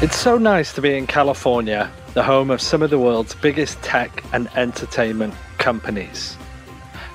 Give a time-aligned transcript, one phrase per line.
[0.00, 3.82] It's so nice to be in California, the home of some of the world's biggest
[3.82, 6.36] tech and entertainment companies.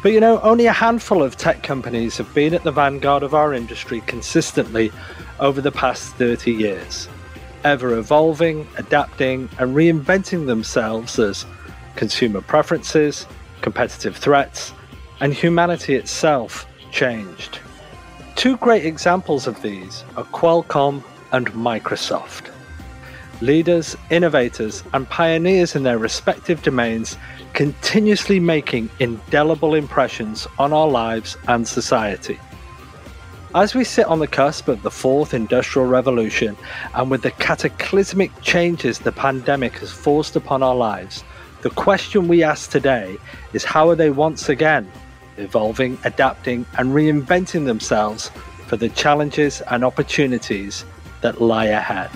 [0.01, 3.33] But you know, only a handful of tech companies have been at the vanguard of
[3.33, 4.91] our industry consistently
[5.39, 7.07] over the past 30 years,
[7.63, 11.45] ever evolving, adapting, and reinventing themselves as
[11.95, 13.25] consumer preferences,
[13.61, 14.73] competitive threats,
[15.21, 17.59] and humanity itself changed.
[18.35, 22.52] Two great examples of these are Qualcomm and Microsoft.
[23.43, 27.17] Leaders, innovators, and pioneers in their respective domains
[27.51, 32.39] continuously making indelible impressions on our lives and society.
[33.53, 36.55] As we sit on the cusp of the fourth industrial revolution,
[36.95, 41.21] and with the cataclysmic changes the pandemic has forced upon our lives,
[41.63, 43.17] the question we ask today
[43.51, 44.89] is how are they once again
[45.35, 48.31] evolving, adapting, and reinventing themselves
[48.67, 50.85] for the challenges and opportunities
[51.19, 52.09] that lie ahead?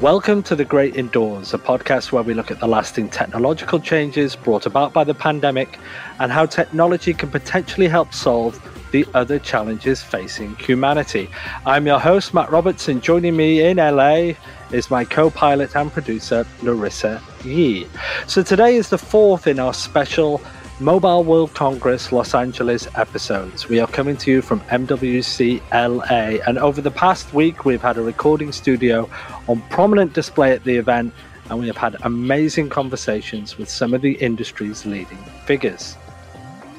[0.00, 4.34] Welcome to The Great Indoors, a podcast where we look at the lasting technological changes
[4.34, 5.78] brought about by the pandemic
[6.18, 8.58] and how technology can potentially help solve
[8.92, 11.28] the other challenges facing humanity.
[11.66, 14.32] I'm your host, Matt Roberts, and joining me in LA
[14.72, 17.86] is my co pilot and producer, Larissa Yee.
[18.26, 20.40] So today is the fourth in our special
[20.80, 23.68] Mobile World Congress Los Angeles episodes.
[23.68, 27.98] We are coming to you from MWC LA, and over the past week, we've had
[27.98, 29.06] a recording studio
[29.46, 31.12] on prominent display at the event,
[31.50, 35.98] and we have had amazing conversations with some of the industry's leading figures.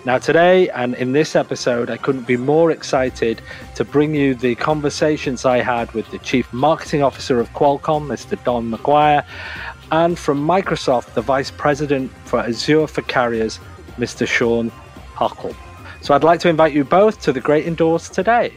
[0.03, 3.39] Now, today and in this episode, I couldn't be more excited
[3.75, 8.43] to bring you the conversations I had with the Chief Marketing Officer of Qualcomm, Mr.
[8.43, 9.23] Don McGuire,
[9.91, 13.59] and from Microsoft, the Vice President for Azure for Carriers,
[13.97, 14.27] Mr.
[14.27, 14.71] Shawn
[15.15, 15.55] Hakl.
[16.01, 18.53] So I'd like to invite you both to the Great Indoors today.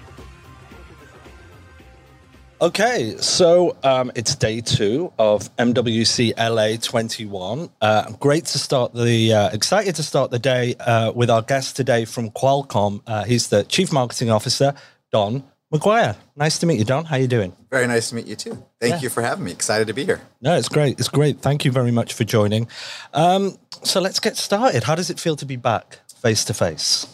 [2.61, 7.69] Okay, so um, it's day two of MWC LA 21.
[7.81, 11.77] Uh, great to start the, uh, excited to start the day uh, with our guest
[11.77, 13.03] today from Qualcomm.
[13.07, 14.73] Uh, he's the Chief Marketing Officer,
[15.11, 16.17] Don McGuire.
[16.37, 17.05] Nice to meet you, Don.
[17.05, 17.53] How you doing?
[17.71, 18.65] Very nice to meet you too.
[18.81, 19.01] Thank yeah.
[19.01, 19.51] you for having me.
[19.51, 20.21] Excited to be here.
[20.41, 21.01] No, it's great.
[21.01, 21.41] It's great.
[21.41, 22.69] Thank you very much for joining.
[23.13, 24.85] Um, so let's get started.
[24.85, 27.07] How does it feel to be back face to face?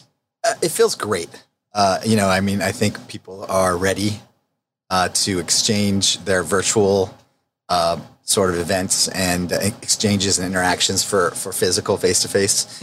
[0.63, 1.31] It feels great.
[1.73, 4.21] Uh, you know, I mean, I think people are ready
[4.91, 7.17] uh, to exchange their virtual
[7.69, 12.83] uh, sort of events and exchanges and interactions for for physical face to face.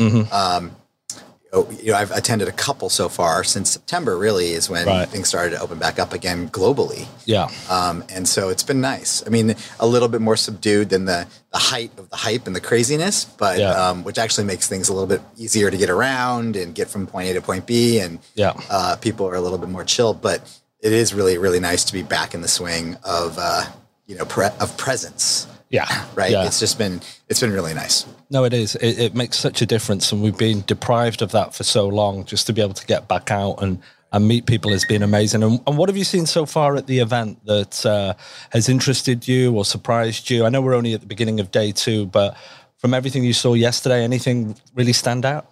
[1.53, 4.17] Oh, you know, I've attended a couple so far since September.
[4.17, 5.07] Really, is when right.
[5.07, 7.07] things started to open back up again globally.
[7.25, 9.25] Yeah, um, and so it's been nice.
[9.25, 12.55] I mean, a little bit more subdued than the the height of the hype and
[12.55, 13.71] the craziness, but yeah.
[13.71, 17.07] um, which actually makes things a little bit easier to get around and get from
[17.07, 20.13] point A to point B, and yeah, uh, people are a little bit more chill.
[20.13, 20.41] But
[20.81, 23.65] it is really really nice to be back in the swing of uh,
[24.05, 25.47] you know pre- of presence.
[25.69, 26.05] Yeah.
[26.15, 26.31] Right.
[26.31, 26.45] Yeah.
[26.45, 28.05] It's just been it's been really nice.
[28.29, 28.75] No, it is.
[28.75, 32.25] It, it, makes such a difference, and we've been deprived of that for so long.
[32.25, 35.43] Just to be able to get back out and and meet people has been amazing.
[35.43, 38.13] And, and what have you seen so far at the event that uh,
[38.51, 40.45] has interested you or surprised you?
[40.45, 42.37] I know we're only at the beginning of day two, but
[42.77, 45.51] from everything you saw yesterday, anything really stand out?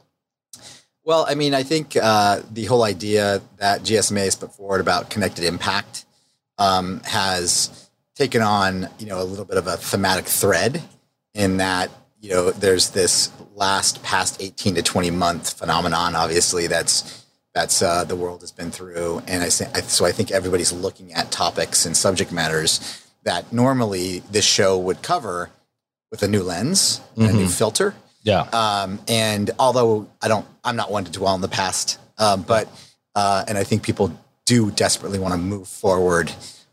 [1.04, 5.10] Well, I mean, I think uh, the whole idea that GSMA has put forward about
[5.10, 6.06] connected impact
[6.58, 10.82] um, has taken on you know a little bit of a thematic thread
[11.34, 11.92] in that
[12.26, 18.04] you know there's this last past 18 to 20 month phenomenon obviously that's that's uh,
[18.04, 21.86] the world has been through and I, say, so i think everybody's looking at topics
[21.86, 25.52] and subject matters that normally this show would cover
[26.10, 27.22] with a new lens mm-hmm.
[27.22, 27.48] a new mm-hmm.
[27.48, 32.00] filter yeah um, and although i don't i'm not one to dwell on the past
[32.18, 32.68] um, but
[33.14, 34.12] uh, and i think people
[34.46, 36.32] do desperately want to move forward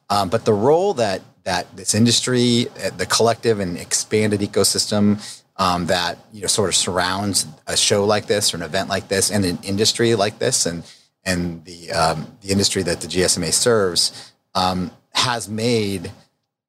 [0.08, 5.18] um, but the role that that this industry, uh, the collective and expanded ecosystem
[5.56, 9.08] um, that you know sort of surrounds a show like this or an event like
[9.08, 10.84] this and an industry like this and
[11.24, 16.10] and the um, the industry that the GSMA serves um, has made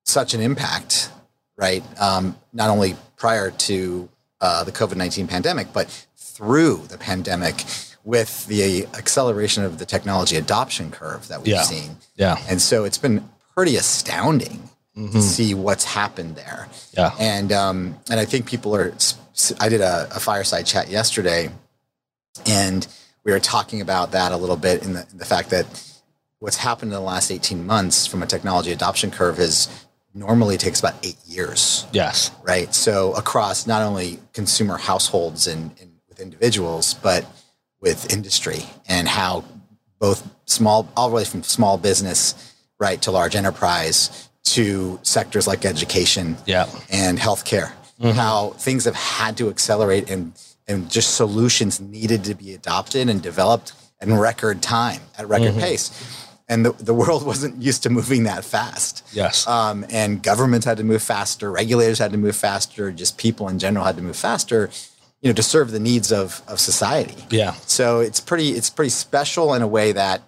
[0.03, 1.09] such an impact,
[1.57, 1.83] right?
[2.00, 4.09] Um, not only prior to
[4.41, 7.63] uh, the COVID nineteen pandemic, but through the pandemic
[8.03, 11.62] with the acceleration of the technology adoption curve that we've yeah.
[11.62, 11.95] seen.
[12.15, 12.38] Yeah.
[12.50, 15.12] And so it's been pretty astounding mm-hmm.
[15.12, 16.68] to see what's happened there.
[16.98, 17.12] Yeah.
[17.19, 18.94] And um, and I think people are.
[19.60, 21.50] I did a, a, fireside chat yesterday,
[22.45, 22.88] and
[23.24, 25.66] we were talking about that a little bit in the, in the fact that
[26.38, 29.69] what's happened in the last 18 months from a technology adoption curve is
[30.13, 31.88] normally takes about eight years.
[31.94, 32.31] Yes.
[32.44, 32.75] Right.
[32.75, 37.25] So across not only consumer households and, and with individuals, but
[37.80, 39.44] with industry and how
[40.00, 45.66] both small, all the way from small business right, to large enterprise, to sectors like
[45.66, 46.68] education Yeah.
[46.90, 47.72] and healthcare.
[48.01, 50.34] How things have had to accelerate and
[50.68, 55.90] and just solutions needed to be adopted and developed in record time at record pace.
[56.50, 59.04] And the, the world wasn't used to moving that fast.
[59.13, 59.48] Yes.
[59.48, 63.57] Um, and governments had to move faster, regulators had to move faster, just people in
[63.60, 64.69] general had to move faster,
[65.22, 67.24] you know, to serve the needs of, of society.
[67.30, 67.54] Yeah.
[67.68, 70.22] So it's pretty it's pretty special in a way that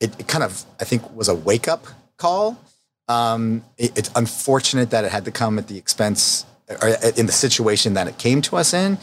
[0.00, 1.86] it, it kind of I think was a wake up
[2.16, 2.58] call.
[3.08, 6.44] Um, it- it's unfortunate that it had to come at the expense
[6.80, 8.98] or in the situation that it came to us in.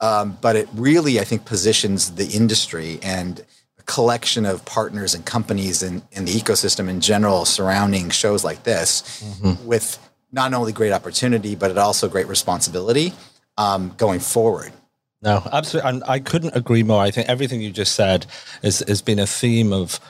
[0.00, 3.44] Um, but it really I think positions the industry and
[3.78, 8.64] a collection of partners and companies and, and the ecosystem in general surrounding shows like
[8.64, 9.22] this
[9.64, 9.98] with
[10.32, 13.12] not only great opportunity but it also great responsibility
[13.58, 14.72] um, going forward.
[15.20, 15.88] No, absolutely.
[15.90, 17.00] And I couldn't agree more.
[17.00, 18.26] I think everything you just said
[18.64, 20.00] has, has been a theme of,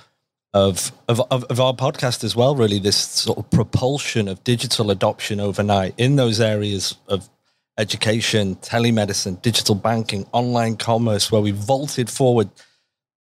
[0.55, 5.41] of, of, of, our podcast as well, really, this sort of propulsion of digital adoption
[5.41, 7.29] overnight in those areas of
[7.79, 12.51] education, telemedicine, digital banking, online commerce, where we vaulted forward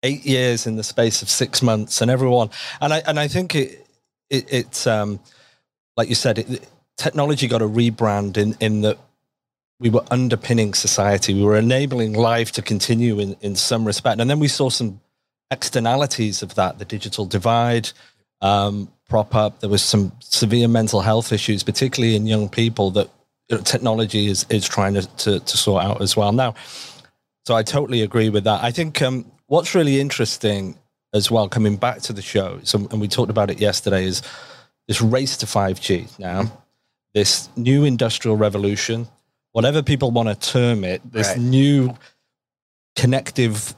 [0.04, 2.50] eight years in the space of six months and everyone.
[2.82, 3.88] And I, and I think it,
[4.30, 5.20] it, it's, um,
[5.96, 6.68] like you said, it,
[6.98, 8.98] technology got a rebrand in, in that
[9.80, 11.34] we were underpinning society.
[11.34, 14.20] We were enabling life to continue in, in some respect.
[14.20, 15.00] And then we saw some
[15.52, 17.90] externalities of that, the digital divide
[18.42, 19.60] um, prop up.
[19.60, 23.10] There was some severe mental health issues, particularly in young people that
[23.66, 26.32] technology is, is trying to, to, to sort out as well.
[26.32, 26.56] Now,
[27.46, 28.64] so I totally agree with that.
[28.64, 30.78] I think um, what's really interesting
[31.14, 34.22] as well, coming back to the show, so, and we talked about it yesterday, is
[34.88, 36.50] this race to 5G now,
[37.14, 39.08] this new industrial revolution,
[39.52, 41.40] whatever people want to term it, this Right.
[41.40, 41.94] new
[42.96, 43.76] connective,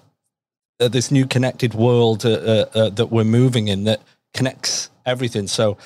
[0.84, 4.02] uh, this new connected world uh, uh, uh, that we're moving in that
[4.34, 5.48] connects everything.
[5.48, 5.78] So,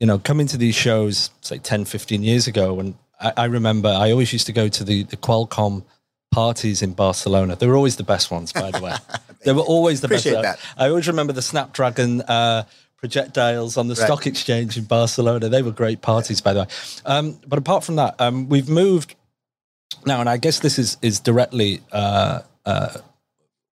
[0.00, 3.88] you know, coming to these shows, say 10, 15 years ago, and I, I remember
[3.88, 5.84] I always used to go to the, the Qualcomm
[6.32, 7.56] parties in Barcelona.
[7.56, 8.94] They were always the best ones, by the way.
[9.44, 10.60] they were always the Appreciate best.
[10.60, 10.82] that.
[10.82, 12.64] I always remember the Snapdragon uh,
[12.96, 14.04] projectiles on the Right.
[14.06, 15.48] stock exchange in Barcelona.
[15.48, 16.66] They were great parties, by the way.
[17.04, 19.14] Um, but apart from that, um, we've moved
[20.06, 22.98] now, and I guess this is is directly uh, uh,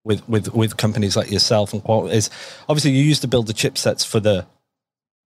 [0.04, 2.08] with with with companies like yourself and Qual.
[2.08, 2.30] Is
[2.68, 4.46] obviously you used to build the chipsets for the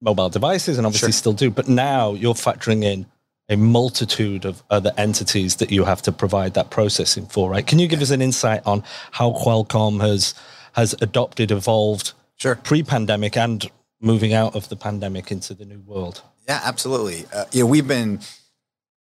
[0.00, 1.18] mobile devices, and obviously Sure.
[1.18, 1.50] still do.
[1.50, 3.06] But now you're factoring in
[3.48, 7.66] a multitude of other entities that you have to provide that processing for, right?
[7.66, 8.82] Can you give us an insight on
[9.12, 10.34] how Qualcomm has
[10.72, 12.56] has adopted, evolved Sure.
[12.56, 13.70] pre-pandemic and
[14.00, 16.22] moving out of the pandemic into the new world?
[16.46, 17.24] Yeah, absolutely.
[17.32, 18.20] Uh, know, we've been,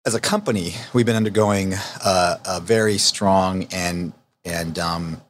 [0.05, 1.73] as a company, we've been undergoing
[2.03, 4.13] uh, a very strong and
[4.45, 5.21] and um,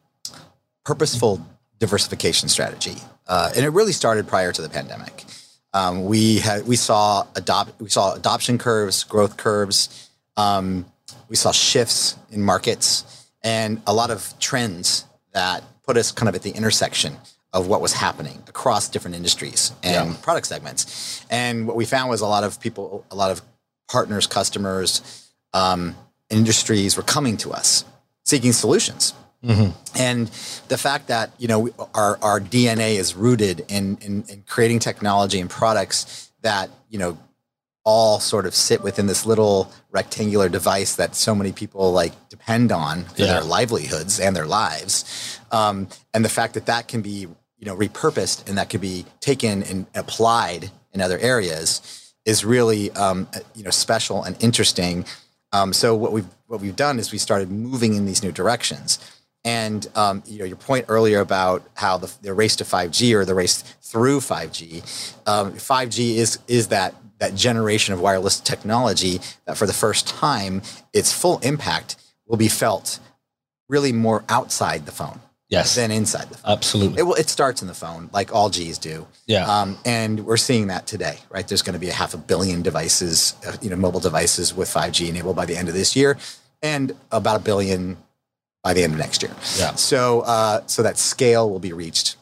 [0.84, 1.46] purposeful
[1.80, 2.96] diversification strategy,
[3.28, 5.26] uh, and it really started prior to the pandemic.
[5.74, 10.10] Um, we had we saw adopt we saw adoption curves, growth curves.
[10.38, 10.86] Um,
[11.30, 16.36] we saw shifts in markets and a lot of trends that put us kind of
[16.36, 17.18] at the intersection
[17.54, 20.16] of what was happening across different industries and Yeah.
[20.22, 21.22] product segments.
[21.30, 23.42] And what we found was a lot of people, a lot of
[23.92, 25.02] partners, customers,
[25.54, 25.96] um,
[26.30, 27.84] industries were coming to us
[28.26, 29.14] seeking solutions.
[29.96, 30.28] And
[30.70, 35.40] the fact that you know our our DNA is rooted in, in in creating technology
[35.40, 37.18] and products that you know
[37.86, 42.72] all sort of sit within this little rectangular device that so many people like depend
[42.72, 43.34] on for Yeah.
[43.34, 45.04] their livelihoods and their lives,
[45.52, 47.28] um, and the fact that that can be
[47.60, 51.82] you know repurposed and that can be taken and applied in other areas
[52.26, 55.04] is really um, you know special and interesting.
[55.52, 59.00] Um, so what we've what we've done is we started moving in these new directions.
[59.46, 63.26] And um, you know your point earlier about how the, the race to 5G or
[63.26, 64.82] the race through 5G,
[65.28, 70.62] um, 5G is is that that generation of wireless technology that for the first time
[70.94, 71.96] its full impact
[72.26, 73.00] will be felt
[73.70, 75.20] really more outside the phone
[75.50, 76.52] Yes, than inside the phone.
[76.52, 77.00] absolutely.
[77.00, 79.06] It, will- it starts in the phone, like all G's do.
[79.28, 79.46] Yeah.
[79.46, 81.48] Um, and we're seeing that today, right?
[81.48, 84.68] There's going to be a half a billion devices, uh, you know, mobile devices with
[84.68, 86.18] 5G enabled by the end of this year,
[86.64, 87.98] and about a billion
[88.64, 89.34] by the end of next year.
[89.58, 89.76] Yeah.
[89.76, 92.16] So, uh, so that scale will be reached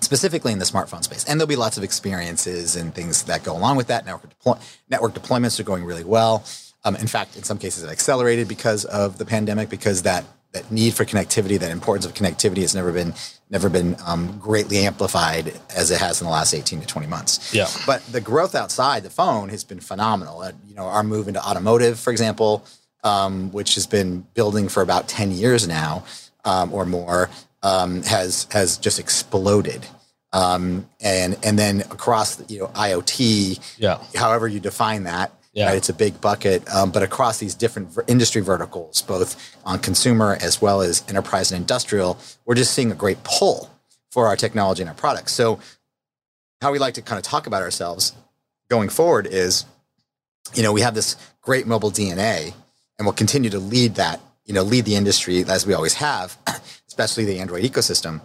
[0.00, 3.54] specifically in the smartphone space, and there'll be lots of experiences and things that go
[3.54, 4.06] along with that.
[4.06, 6.42] Network deploy- network deployments are going really well.
[6.82, 10.72] Um, in fact, in some cases, have accelerated because of the pandemic, because that that
[10.72, 13.12] need for connectivity, that importance of connectivity, has never been
[13.50, 17.52] never been um, greatly amplified as it has in the last eighteen to twenty months.
[17.52, 17.68] Yeah.
[17.86, 20.40] But the growth outside the phone has been phenomenal.
[20.40, 22.64] Uh, you know, our move into automotive, for example,
[23.04, 26.04] um, which has been building for about ten years now
[26.44, 27.30] um, or more,
[27.62, 29.86] um, has has just exploded.
[30.32, 33.98] um, and and then across you know IoT, Yeah.
[34.14, 35.32] however you define that.
[35.52, 35.66] Yeah.
[35.66, 39.80] Right, it's a big bucket, um, but across these different ver- industry verticals, both on
[39.80, 42.16] consumer as well as enterprise and industrial,
[42.46, 43.68] we're just seeing a great pull
[44.12, 45.32] for our technology and our products.
[45.32, 45.58] So,
[46.62, 48.12] how we like to kind of talk about ourselves
[48.68, 49.64] going forward is,
[50.54, 52.54] you know, we have this great mobile DNA,
[53.00, 56.36] and we'll continue to lead that, you know, lead the industry as we always have,
[56.86, 58.20] especially the Android ecosystem.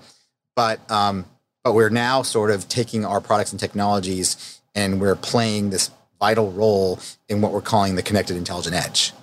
[0.54, 1.26] But um,
[1.64, 6.52] but we're now sort of taking our products and technologies and we're playing this vital
[6.52, 9.14] role in what we're calling the connected intelligent edge.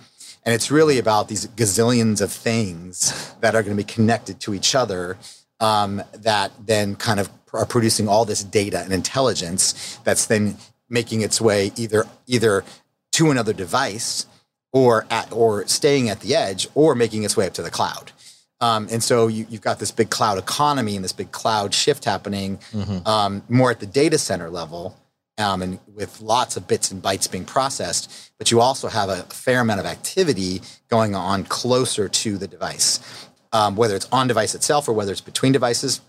[0.44, 4.54] And it's really about these gazillions of things that are going to be connected to
[4.54, 5.18] each other
[5.60, 10.56] um, that then kind of are producing all this data and intelligence that's then
[10.88, 12.64] making its way either either
[13.12, 14.26] to another device
[14.72, 18.12] or at, or staying at the edge or making its way up to the cloud.
[18.60, 22.04] Um, and so you, you've got this big cloud economy and this big cloud shift
[22.04, 22.58] happening
[23.06, 24.96] um, more at the data center level
[25.38, 28.32] um, and with lots of bits and bytes being processed.
[28.38, 33.00] But you also have a fair amount of activity going on closer to the device,
[33.52, 36.00] um, whether it's on device itself or whether it's between devices.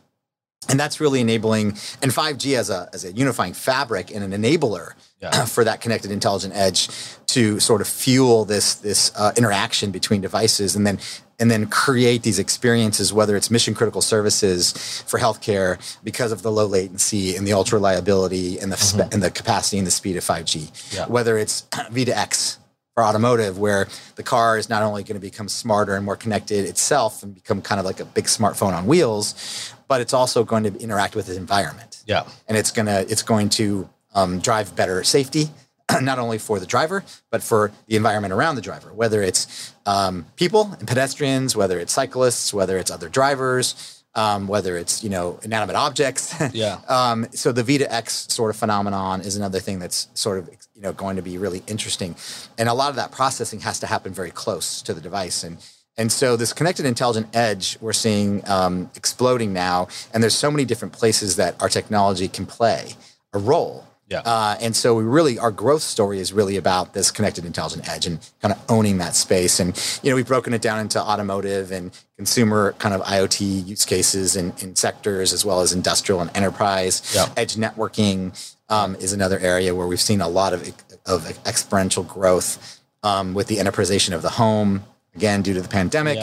[0.70, 1.70] And that's really enabling,
[2.02, 5.46] and 5G as a, as a unifying fabric and an enabler Yeah.
[5.56, 6.90] for that connected intelligent edge
[7.28, 11.00] to sort of fuel this, this uh, interaction between devices and then,
[11.40, 14.72] and then create these experiences, whether it's mission critical services
[15.08, 19.24] for healthcare because of the low latency and the ultra reliability and the, spe- and
[19.24, 21.08] the capacity and the speed of 5G, Yeah.
[21.08, 22.58] whether it's V2X
[22.96, 26.66] for automotive, where the car is not only going to become smarter and more connected
[26.66, 30.64] itself and become kind of like a big smartphone on wheels, but it's also going
[30.64, 32.04] to interact with its environment.
[32.06, 32.24] Yeah.
[32.48, 35.50] And it's gonna it's going to um, drive better safety,
[36.02, 38.94] not only for the driver but for the environment around the driver.
[38.94, 44.78] Whether it's um, people and pedestrians, whether it's cyclists, whether it's other drivers, um, whether
[44.78, 46.34] it's you know inanimate objects.
[46.54, 46.80] Yeah.
[46.88, 50.50] Um, so the V to X sort of phenomenon is another thing that's sort of
[50.84, 52.14] you know going to be really interesting,
[52.58, 55.58] and a lot of that processing has to happen very close to the device, and
[55.98, 60.66] and so this connected intelligent edge we're seeing um, exploding now, and there's so many
[60.66, 62.96] different places that our technology can play
[63.32, 63.88] a role.
[64.10, 64.20] Yeah.
[64.20, 68.06] Uh, and so we really, our growth story is really about this connected intelligent edge
[68.06, 69.60] and kind of owning that space.
[69.60, 73.86] And, you know, we've broken it down into automotive and consumer kind of IoT use
[73.86, 77.14] cases and, and sectors, as well as industrial and enterprise.
[77.16, 77.28] Yeah.
[77.38, 78.38] Edge networking
[78.70, 80.68] um, is another area where we've seen a lot of,
[81.06, 84.84] of exponential growth um, with the enterprisation of the home,
[85.16, 86.18] again, due to the pandemic.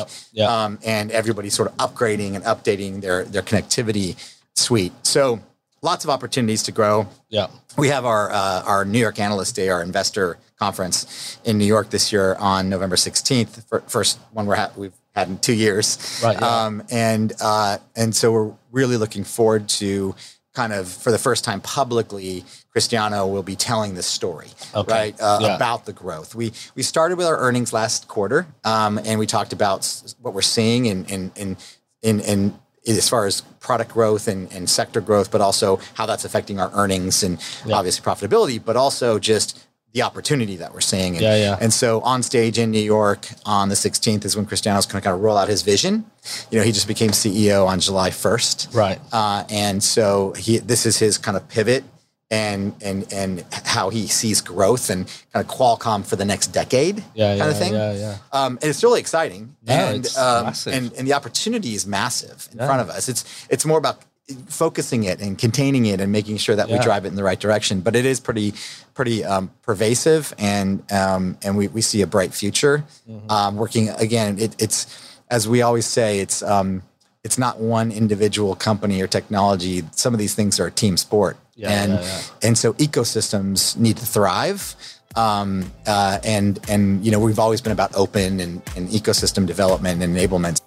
[0.64, 4.16] Um, and everybody sort of upgrading and updating their, their connectivity
[4.54, 4.92] suite.
[5.02, 5.40] So
[5.82, 7.46] lots of opportunities to grow Yeah.
[7.76, 11.90] we have our uh, our New York Analyst Day, our investor conference in New York
[11.90, 13.64] this year on November sixteenth.
[13.88, 16.46] First one we're ha- we've had in two years, Right, yeah.
[16.64, 20.14] Um, and uh, and so we're really looking forward to
[20.54, 25.20] kind of for the first time publicly, Cristiano will be telling this story, Okay, right,
[25.20, 25.56] uh, yeah.
[25.56, 26.34] about the growth.
[26.34, 30.34] We we started with our earnings last quarter, um, and we talked about s- what
[30.34, 31.56] we're seeing in in in
[32.02, 32.58] in, in
[32.99, 36.70] as far as product growth and, and sector growth, but also how that's affecting our
[36.75, 37.38] earnings and
[37.73, 41.14] obviously profitability, but also just the opportunity that we're seeing.
[41.14, 41.59] And, Yeah, yeah.
[41.61, 45.04] and so on stage in New York on the 16th is when Cristiano's going to
[45.04, 46.04] kind of roll out his vision.
[46.50, 48.75] You know, he just became CEO on July 1st.
[48.75, 49.00] Right.
[49.12, 51.82] Uh, and so he, this is his kind of pivot
[52.30, 57.02] and, and, and how he sees growth and kind of Qualcomm for the next decade
[57.14, 57.37] Yeah.
[57.37, 57.72] kind yeah, of thing.
[57.72, 57.92] Yeah.
[57.92, 58.16] Yeah.
[58.32, 59.56] Um, and it's really exciting.
[59.64, 60.75] Yeah, and, it's um, massive.
[60.75, 63.08] and and the opportunity is massive in front of us.
[63.08, 64.04] It's it's more about
[64.49, 67.40] focusing it and containing it and making sure that we drive it in the right
[67.40, 67.80] direction.
[67.80, 68.54] But it is pretty
[68.94, 72.84] pretty um, pervasive, and um, and we, we see a bright future.
[73.08, 73.30] Mm-hmm.
[73.30, 74.87] Um, working again, it, it's
[75.30, 76.82] as we always say, it's um,
[77.25, 79.82] it's not one individual company or technology.
[79.92, 82.23] Some of these things are a team sport, Yeah, and yeah, yeah.
[82.43, 84.75] and so ecosystems need to thrive.
[85.14, 90.02] Um, uh, and and you know we've always been about open and, and ecosystem development
[90.02, 90.62] and enablement.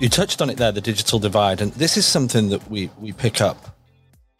[0.00, 3.12] You touched on it there, the digital divide, and this is something that we we
[3.12, 3.76] pick up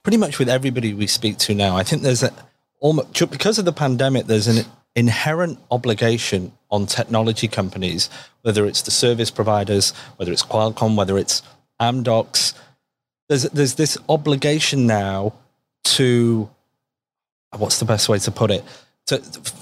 [0.03, 1.77] pretty much with everybody we speak to now.
[1.77, 2.33] I think there's a
[2.81, 4.65] almost because of the pandemic, there's an
[4.97, 8.11] inherent obligation on technology companies,
[8.41, 11.43] whether it's the service providers, whether it's Qualcomm, whether it's
[11.81, 12.55] Amdocs.
[13.29, 15.35] There's there's this obligation now
[15.85, 16.49] to
[17.57, 18.65] what's the best way to put it?
[19.07, 19.19] To,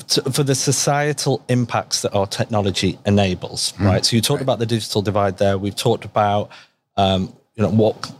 [0.08, 4.04] to, for the societal impacts that our technology enables right?
[4.04, 5.56] So you talked about the digital divide there.
[5.56, 6.50] We've talked about
[6.98, 8.12] um, you know what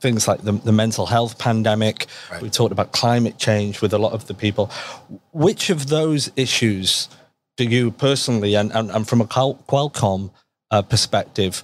[0.00, 2.06] things like the, the mental health pandemic.
[2.30, 2.42] Right.
[2.42, 4.70] we've talked about climate change with a lot of the people.
[5.32, 7.08] Which of those issues
[7.56, 10.30] do you personally, and, and, and from a Qualcomm
[10.70, 11.62] uh, perspective,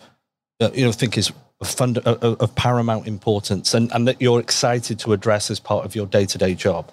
[0.60, 4.40] uh, you know, think is of, fund, of, of, paramount importance, and, and that you're
[4.40, 6.92] excited to address as part of your day to day job?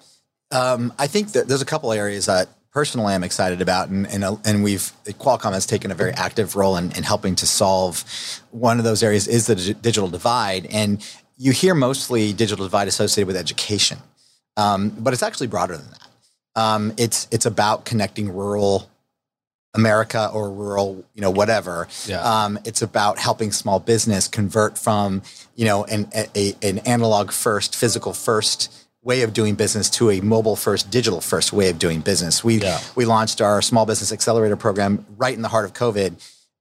[0.52, 4.24] Um, I think that there's a couple areas that personally I'm excited about, and and,
[4.24, 8.04] uh, and we've Qualcomm has taken a very active role in, in helping to solve
[8.52, 11.06] one of those areas is the digital divide, and
[11.38, 14.00] you hear mostly digital divide associated with education,
[14.58, 16.05] um, but it's actually broader than that.
[16.56, 18.90] Um, it's it's about connecting rural
[19.76, 21.88] America or rural, you know, whatever.
[22.06, 22.22] Yeah.
[22.22, 25.22] Um, it's about helping small business convert from,
[25.56, 30.20] you know, an a, an analog first, physical first way of doing business to a
[30.22, 32.44] mobile first, digital first way of doing business.
[32.44, 32.80] We yeah.
[32.96, 36.14] we launched our small business accelerator program right in the heart of COVID,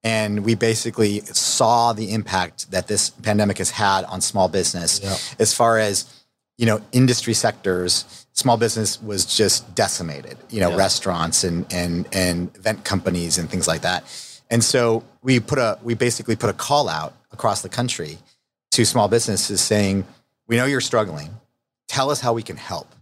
[0.02, 5.16] and we basically saw the impact that this pandemic has had on small business yeah.
[5.38, 6.13] as far as
[6.56, 10.76] you know industry sectors small business was just decimated you know yeah.
[10.76, 14.04] restaurants and and and event companies and things like that.
[14.50, 18.18] And so we put a we basically put a call out across the country
[18.72, 20.04] to small businesses saying
[20.46, 21.30] we know you're struggling.
[21.88, 22.94] Tell us how we can help.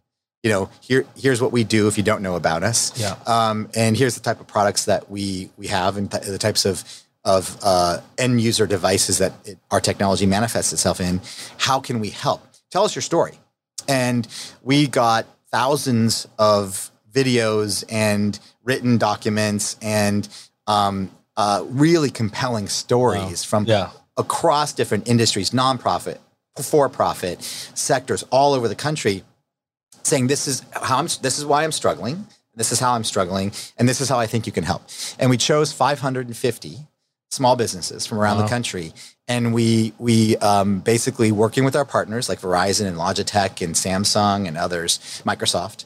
[0.42, 2.98] You know here here's what we do if you don't know about us.
[2.98, 3.16] Yeah.
[3.26, 6.64] um, and here's the type of products that we we have and th- the types
[6.64, 6.84] of
[7.24, 11.20] of uh, end user devices that it, our technology manifests itself in.
[11.58, 13.38] How can we help tell us your story
[13.86, 14.26] and
[14.62, 20.28] we got thousands of videos and written documents and
[20.66, 23.48] um, uh, really compelling stories wow.
[23.48, 23.90] from yeah.
[24.16, 26.18] across different industries, nonprofit,
[26.60, 29.22] for profit sectors all over the country
[30.02, 33.52] saying this is how I'm this is why I'm struggling this is how I'm struggling
[33.78, 34.82] and this is how I think you can help
[35.18, 36.76] and we chose 550
[37.30, 38.42] small businesses from around wow.
[38.42, 38.92] the country
[39.28, 44.48] and we we um, basically working with our partners like Verizon and Logitech and Samsung
[44.48, 45.84] and others, Microsoft.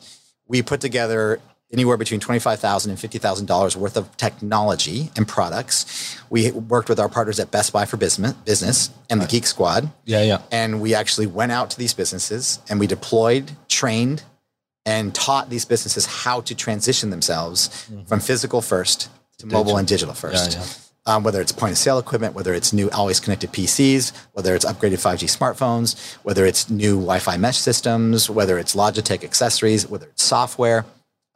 [0.48, 1.40] We put together
[1.72, 6.18] anywhere between twenty-five thousand and fifty thousand dollars worth of technology and products.
[6.30, 9.90] We worked with our partners at Best Buy for Business, business and the Geek Squad.
[10.04, 10.42] Yeah, yeah.
[10.50, 14.22] And we actually went out to these businesses and we deployed, trained,
[14.86, 18.04] and taught these businesses how to transition themselves mm-hmm.
[18.04, 19.64] from physical first to digital.
[19.64, 20.52] mobile and digital first.
[20.52, 24.12] Yeah, yeah um, whether it's point of sale equipment, whether it's new always connected PCs,
[24.32, 29.24] whether it's upgraded 5G smartphones, whether it's new Wi Fi mesh systems, whether it's Logitech
[29.24, 30.84] accessories, whether it's software.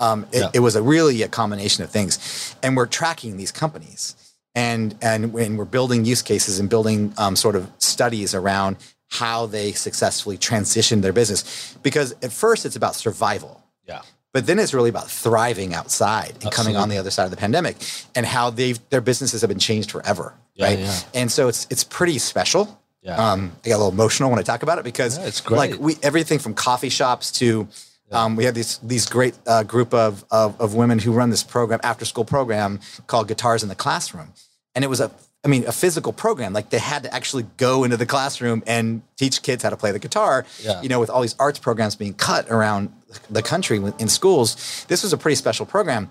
[0.00, 0.50] Um, it, yeah.
[0.54, 2.56] it, was a really a combination of things.
[2.62, 4.16] And we're tracking these companies
[4.54, 8.78] and, and when we're building use cases and building um, sort of studies around
[9.10, 11.76] how they successfully transition their business.
[11.82, 13.62] Because at first it's about survival.
[13.86, 14.00] Yeah.
[14.32, 17.36] But then it's really about thriving outside and coming on the other side of the
[17.36, 17.76] pandemic
[18.14, 20.34] and how they've their businesses have been changed forever.
[20.54, 20.78] Yeah, right.
[20.78, 20.98] Yeah.
[21.14, 22.80] And so it's it's pretty special.
[23.02, 23.16] Yeah.
[23.16, 25.58] Um, I get a little emotional when I talk about it because yeah, it's great.
[25.58, 27.66] like we everything from coffee shops to
[28.12, 31.42] um, we have these these great uh, group of, of, of women who run this
[31.42, 34.32] program after school program called Guitars in the Classroom,
[34.74, 35.10] and it was a
[35.42, 36.52] I mean, a physical program.
[36.52, 39.90] Like they had to actually go into the classroom and teach kids how to play
[39.90, 40.44] the guitar.
[40.62, 40.82] Yeah.
[40.82, 42.92] You know, with all these arts programs being cut around
[43.28, 46.10] the country in schools, this was a pretty special program.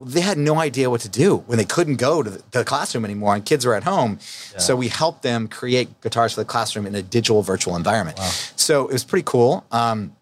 [0.00, 3.34] They had no idea what to do when they couldn't go to the classroom anymore
[3.34, 4.18] and kids were at home.
[4.52, 4.58] Yeah.
[4.58, 8.18] So we helped them create guitars for the classroom in a digital virtual environment.
[8.18, 8.28] Wow.
[8.56, 9.64] So it was pretty cool.
[9.72, 10.14] Um,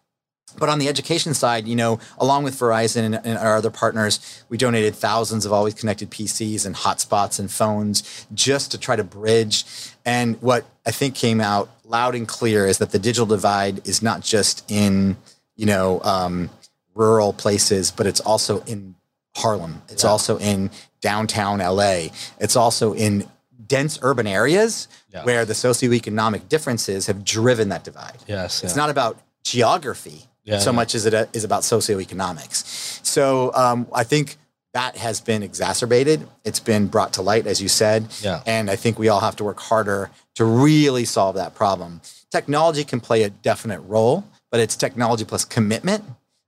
[0.59, 4.45] but on the education side, you know, along with Verizon and, and, our other partners,
[4.49, 9.05] we donated thousands of always connected PCs and hotspots and phones just to try to
[9.05, 9.65] bridge.
[10.05, 14.03] And what I think came out loud and clear is that the digital divide is
[14.03, 15.17] not just in,
[15.57, 16.51] you know, um,
[16.95, 18.95] rural places, but it's also in
[19.37, 19.83] Harlem.
[19.89, 20.11] It's yeah.
[20.11, 22.09] also in downtown LA.
[22.39, 23.29] It's also in
[23.67, 25.25] dense urban areas yeah.
[25.25, 28.19] where the socioeconomic differences have driven that divide.
[28.27, 30.77] Yes, it's not about geography yeah, so yeah.
[30.77, 33.05] much as it uh, about socioeconomics.
[33.05, 34.37] So um, I think
[34.75, 36.27] that has been exacerbated.
[36.45, 38.09] It's been brought to light, as you said.
[38.21, 38.43] Yeah.
[38.45, 42.01] And I think we all have to work harder to really solve that problem.
[42.31, 46.05] Technology can play a definite role, but it's technology plus commitment.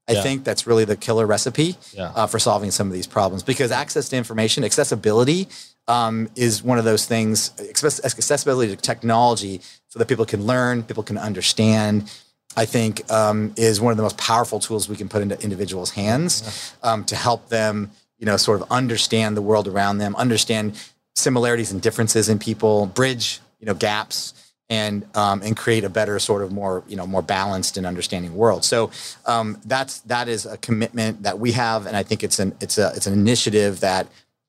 [0.06, 0.22] I yeah.
[0.22, 2.12] think that's really the killer recipe yeah.
[2.14, 5.48] uh, for solving some of these problems because access to information, accessibility
[5.88, 11.02] um, is one of those things, accessibility to technology so that people can learn, people
[11.02, 12.08] can understand,
[12.56, 15.90] I think um, is one of the most powerful tools we can put into individuals'
[15.90, 20.80] hands um, to help them, you know, sort of understand the world around them, understand
[21.16, 26.18] similarities and differences in people, bridge, you know, gaps, and um, and create a better
[26.18, 28.64] sort of more, you know, more balanced and understanding world.
[28.64, 28.90] So
[29.24, 32.79] um, that's that is a commitment that we have, and I think it's an it's
[32.79, 34.07] a it's an initiative that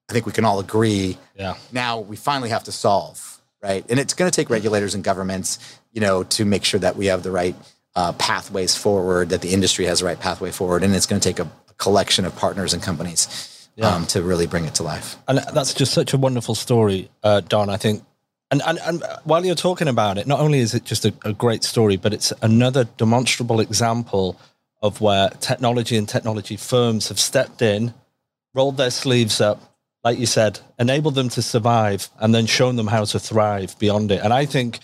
[0.10, 1.18] I think we can all agree.
[1.36, 1.56] Yeah.
[1.72, 3.86] Now we finally have to solve, right?
[3.90, 5.60] And it's going to take regulators and governments,
[5.92, 7.56] you know, to make sure that we have the right
[7.96, 11.28] uh, pathways forward, that the industry has the right pathway forward, and it's going to
[11.30, 13.90] take a, a collection of partners and companies Yeah.
[13.96, 15.16] um, to really bring it to life.
[15.28, 17.70] And that's just such a wonderful story, uh, Don.
[17.70, 18.04] I think,
[18.52, 21.34] and, and and while you're talking about it, not only is it just a, a
[21.34, 24.40] great story, but it's another demonstrable example
[24.82, 27.94] of where technology and technology firms have stepped in,
[28.54, 29.60] rolled their sleeves up,
[30.04, 34.12] like you said, enabled them to survive, and then shown them how to thrive beyond
[34.12, 34.22] it.
[34.24, 34.80] And I think.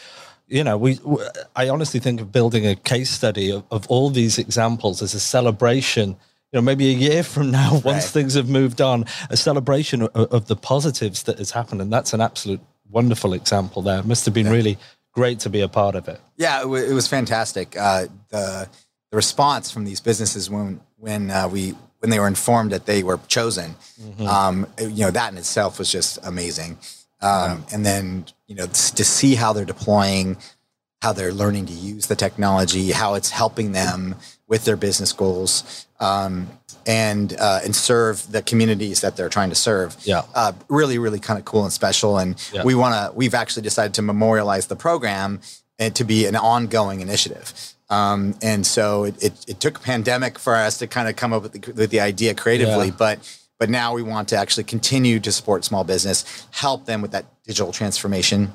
[0.49, 0.95] You know, we.
[0.95, 1.23] w-
[1.55, 5.19] I honestly think of building a case study of, of all these examples as a
[5.19, 6.09] celebration
[6.51, 8.03] you know, maybe a year from now, once Right.
[8.03, 11.81] things have moved on, a celebration of, of the positives that has happened.
[11.81, 13.99] And that's an absolute wonderful example there.
[13.99, 14.77] It must have been really
[15.13, 16.19] great to be a part of it.
[16.37, 17.75] Yeah, it, wa- it was fantastic.
[17.77, 18.67] Uh, the
[19.11, 23.01] the response from these businesses when when uh, we when they were informed that they
[23.03, 23.75] were chosen,
[24.27, 26.77] um, you know, that in itself was just amazing.
[27.21, 30.37] Um, And then you know to see how they're deploying,
[31.01, 34.15] how they're learning to use the technology, how it's helping them
[34.47, 36.49] with their business goals, um,
[36.85, 39.95] and uh, and serve the communities that they're trying to serve.
[40.03, 40.23] Yeah.
[40.35, 42.17] uh, really, really kind of cool and special.
[42.17, 42.63] And Yeah.
[42.63, 43.15] we want to.
[43.17, 45.39] We've actually decided to memorialize the program
[45.79, 47.53] and to be an ongoing initiative.
[47.89, 51.43] Um, and so it, it, it took pandemic for us to kind of come up
[51.43, 52.95] with the, with the idea creatively, Yeah.
[52.97, 57.11] but but now we want to actually continue to support small business, help them with
[57.11, 58.51] that digital transformation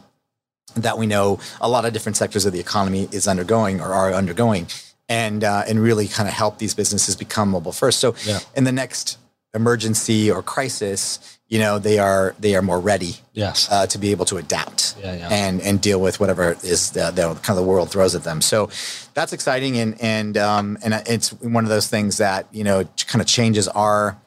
[0.76, 4.12] that we know a lot of different sectors of the economy is undergoing or are
[4.12, 4.66] undergoing,
[5.08, 7.98] and uh, and really kind of help these businesses become mobile first.
[8.00, 8.40] So Yeah.
[8.54, 9.18] in the next
[9.54, 11.18] emergency or crisis,
[11.48, 13.68] you know, they are they are more ready Yes.
[13.70, 15.28] uh, to be able to adapt Yeah, yeah.
[15.30, 18.40] and and deal with whatever is the, the kind of the world throws at them.
[18.42, 18.68] So
[19.14, 23.20] that's exciting, and and um, and it's one of those things that you know kind
[23.22, 24.18] of changes our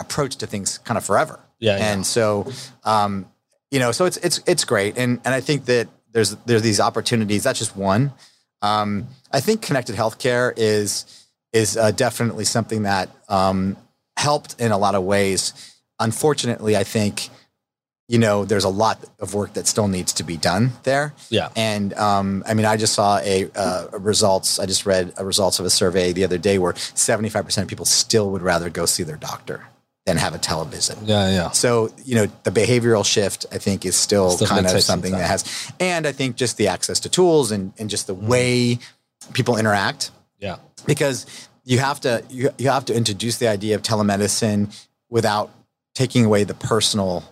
[0.00, 1.38] approach to things kind of forever.
[1.58, 1.92] Yeah, yeah.
[1.92, 2.50] and so
[2.84, 3.26] um,
[3.70, 6.80] you know, so it's it's it's great, and and I think that there's there's these
[6.80, 7.42] opportunities.
[7.44, 8.12] That's just one.
[8.62, 11.06] Um, I think connected healthcare is
[11.52, 13.76] is uh, definitely something that um,
[14.16, 15.52] helped in a lot of ways.
[15.98, 17.28] Unfortunately, I think
[18.08, 21.14] you know there's a lot of work that still needs to be done there.
[21.28, 21.48] Yeah.
[21.56, 24.58] And um, I mean, I just saw a, uh, a results.
[24.58, 27.68] I just read a results of a survey the other day where 75 percent of
[27.68, 29.66] people still would rather go see their doctor
[30.06, 30.96] than have a television.
[31.04, 31.50] yeah, yeah.
[31.50, 35.26] So, you know, the behavioral shift, I think, is still Still kind of something that
[35.28, 38.26] has, and I think just the access to tools and, and just the Mm-hmm.
[38.26, 38.78] way
[39.32, 40.56] people interact, Yeah.
[40.86, 41.26] because
[41.64, 44.68] you have to you, you have to introduce the idea of telemedicine
[45.08, 45.50] without
[45.94, 47.24] taking away the personal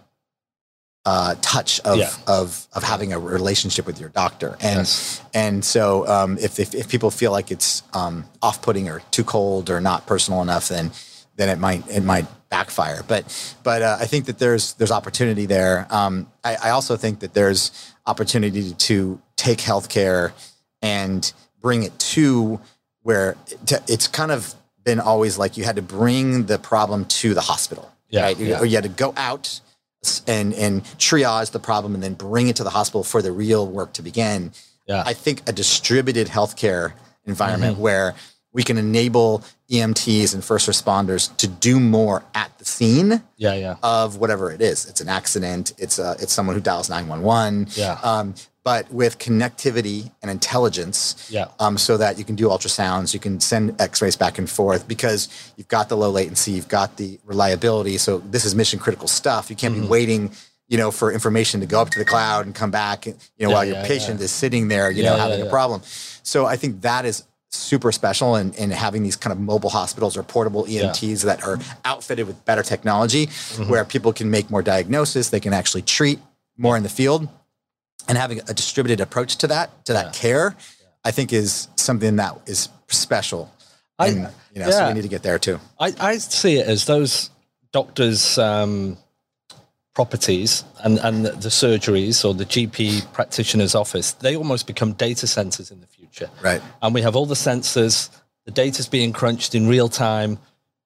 [1.05, 2.11] uh, touch of, Yeah.
[2.27, 5.21] of of having a relationship with your doctor, and Yes.
[5.33, 9.25] and so um, if, if if people feel like it's um, off putting or too
[9.25, 10.91] cold or not personal enough, then
[11.37, 13.03] then it might it might backfire.
[13.07, 13.25] But
[13.63, 15.87] but uh, I think that there's there's opportunity there.
[15.89, 17.71] Um, I, I also think that there's
[18.07, 20.33] opportunity to take healthcare
[20.83, 22.61] and bring it to
[23.03, 27.35] where to, it's kind of been always like you had to bring the problem to
[27.35, 28.39] the hospital, Yeah, right?
[28.39, 28.59] Yeah.
[28.61, 29.61] or you had to go out
[30.27, 33.67] and and triage the problem and then bring it to the hospital for the real
[33.67, 34.53] work to begin.
[34.87, 35.03] Yeah.
[35.05, 36.93] I think a distributed healthcare
[37.27, 37.83] environment Mm-hmm.
[37.83, 38.15] where
[38.59, 43.77] we can enable EMTs and first responders to do more at the scene Yeah, yeah.
[43.85, 44.85] of whatever it is.
[44.87, 45.75] It's an accident.
[45.79, 47.69] It's a, it's someone who dials nine one one.
[47.77, 48.01] Yeah.
[48.03, 51.47] Um, but with connectivity and intelligence, Yeah.
[51.61, 55.29] um, so that you can do ultrasounds, you can send X-rays back and forth because
[55.57, 57.97] you've got the low latency, you've got the reliability.
[57.99, 59.51] So this is mission critical stuff.
[59.51, 59.83] You can't Mm-hmm.
[59.85, 60.33] be waiting,
[60.67, 63.19] you know, for information to go up to the cloud and come back, you know,
[63.39, 64.25] Yeah, while your yeah, patient yeah.
[64.25, 65.81] is sitting there, you know, having a problem.
[66.25, 70.17] So I think that is super special and in, having these kind of mobile hospitals
[70.17, 73.71] or portable EMTs that are outfitted with better technology Mm-hmm.
[73.71, 76.19] where people can make more diagnosis, they can actually treat
[76.57, 77.29] more in the field
[78.09, 80.13] and having a distributed approach to that, to that Yeah.
[80.13, 80.57] care,
[81.05, 83.51] I think is something that is special.
[83.99, 84.89] I- And, you know, so yeah.
[84.89, 85.59] we need to get there too.
[85.81, 87.31] I, I see it as those
[87.73, 88.97] doctors' um,
[89.99, 95.73] properties and, and the, surgeries or the GP practitioner's office, they almost become data centers
[95.73, 96.31] in the future.
[96.41, 96.63] Right.
[96.81, 98.09] And we have all the sensors,
[98.45, 100.39] the data's being crunched in real time,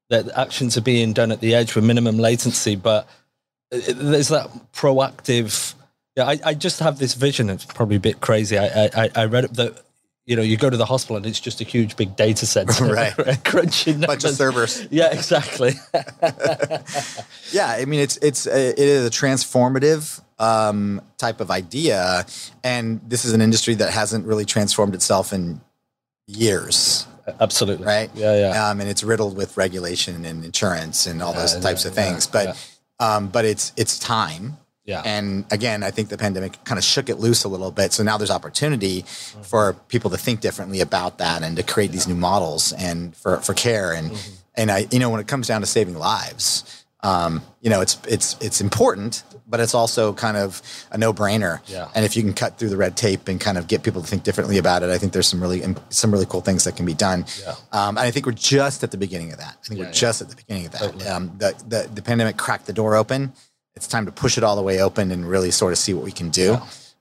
[0.08, 3.06] the actions are being done at the edge with minimum latency, but
[3.70, 5.74] there's that proactive.
[6.16, 7.50] Yeah, I, I just have this vision.
[7.50, 8.56] It's probably a bit crazy.
[8.56, 9.84] I, I, I read that
[10.26, 12.84] you know you go to the hospital and it's just a huge big data center,
[12.94, 13.12] Right.
[13.44, 14.86] crunching Bunch of servers.
[14.90, 15.72] Yeah, exactly.
[17.52, 22.24] Yeah, I mean it's it's a, it is a transformative um, type of idea,
[22.64, 25.60] and this is an industry that hasn't really transformed itself in
[26.26, 27.06] years,
[27.40, 27.84] Absolutely.
[27.86, 28.10] right?
[28.14, 28.68] Yeah, yeah.
[28.70, 31.94] Um, and it's riddled with regulation and insurance and all those Yeah, types yeah, of
[31.94, 32.28] things.
[32.32, 32.44] yeah,
[32.98, 34.56] but um, but it's it's time.
[34.84, 35.02] Yeah.
[35.04, 37.92] And again, I think the pandemic kind of shook it loose a little bit.
[37.92, 39.42] So now there's opportunity Mm-hmm.
[39.42, 43.38] for people to think differently about that and to create these new models and for,
[43.38, 43.92] for care.
[43.92, 44.34] And Mm-hmm.
[44.56, 47.98] and I you know when it comes down to saving lives, um, you know, it's
[48.06, 51.58] it's it's important, but it's also kind of a no brainer.
[51.66, 51.88] Yeah.
[51.94, 54.06] And if you can cut through the red tape and kind of get people to
[54.06, 56.86] think differently about it, I think there's some really some really cool things that can
[56.86, 57.24] be done.
[57.40, 57.54] Yeah.
[57.72, 59.56] Um, and I think we're just at the beginning of that.
[59.60, 59.92] I think Yeah, we're yeah.
[60.06, 60.80] just at the beginning of that.
[60.80, 61.06] Totally.
[61.08, 63.32] Um, the, the the pandemic cracked the door open.
[63.74, 66.04] It's time to push it all the way open and really sort of see what
[66.04, 66.58] we can do.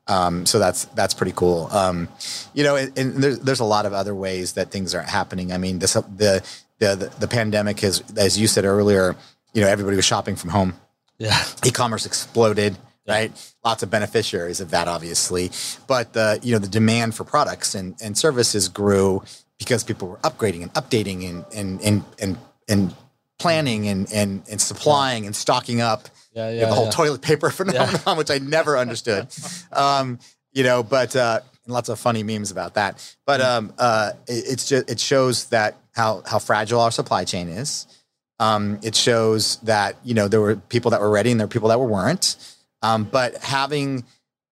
[0.07, 1.67] Um, so that's that's pretty cool.
[1.71, 2.07] Um,
[2.53, 5.51] you know, and, and there's there's a lot of other ways that things are happening.
[5.53, 6.43] I mean, this the
[6.79, 9.15] the the, the pandemic has, as you said earlier,
[9.53, 10.73] you know, everybody was shopping from home
[11.19, 11.37] Yeah.
[11.65, 13.31] e-commerce exploded right
[13.65, 15.49] lots of beneficiaries of that obviously
[15.87, 19.23] but the you know the demand for products and, and services grew
[19.57, 22.37] because people were upgrading and updating and and and and,
[22.69, 22.95] and
[23.41, 26.91] planning and, and and supplying and stocking up Yeah, You know, the whole yeah.
[26.91, 29.27] toilet paper phenomenon which i never understood.
[29.73, 30.19] Um,
[30.53, 33.15] you know but uh, and lots of funny memes about that.
[33.25, 37.47] But um, uh, it, it's just it shows that how how fragile our supply chain
[37.49, 37.87] is.
[38.39, 41.51] Um, it shows that you know there were people that were ready and there were
[41.51, 42.35] people that were weren't.
[42.81, 44.03] Um, but having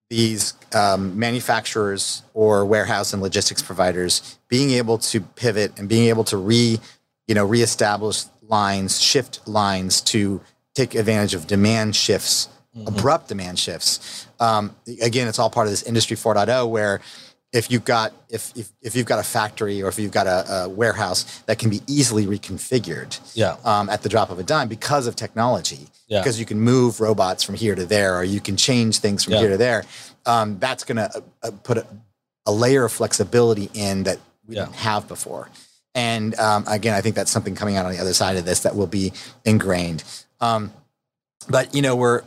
[0.10, 6.24] these um, manufacturers or warehouse and logistics providers being able to pivot and being able
[6.26, 6.80] to re
[7.28, 10.42] you know reestablish lines, shift lines to
[10.76, 12.50] take advantage of demand shifts,
[12.86, 14.28] abrupt demand shifts.
[14.40, 17.02] Um, again, it's all part of this industry 4.0 where
[17.52, 20.54] if you've got if, if if you've got a factory or if you've got a,
[20.66, 23.56] a warehouse that can be easily reconfigured Yeah.
[23.66, 25.88] um, at the drop of a dime because of technology.
[26.08, 26.20] Yeah.
[26.22, 29.34] Because you can move robots from here to there, or you can change things from
[29.34, 29.40] Yeah.
[29.40, 29.84] here to there.
[30.28, 31.88] Um, that's going to uh, uh, put a,
[32.46, 35.50] a layer of flexibility in that we didn't have before.
[36.00, 38.60] And um, again, I think that's something coming out on the other side of this
[38.62, 39.12] that will be
[39.44, 40.04] ingrained.
[40.40, 40.72] Um,
[41.48, 42.22] but you know, we're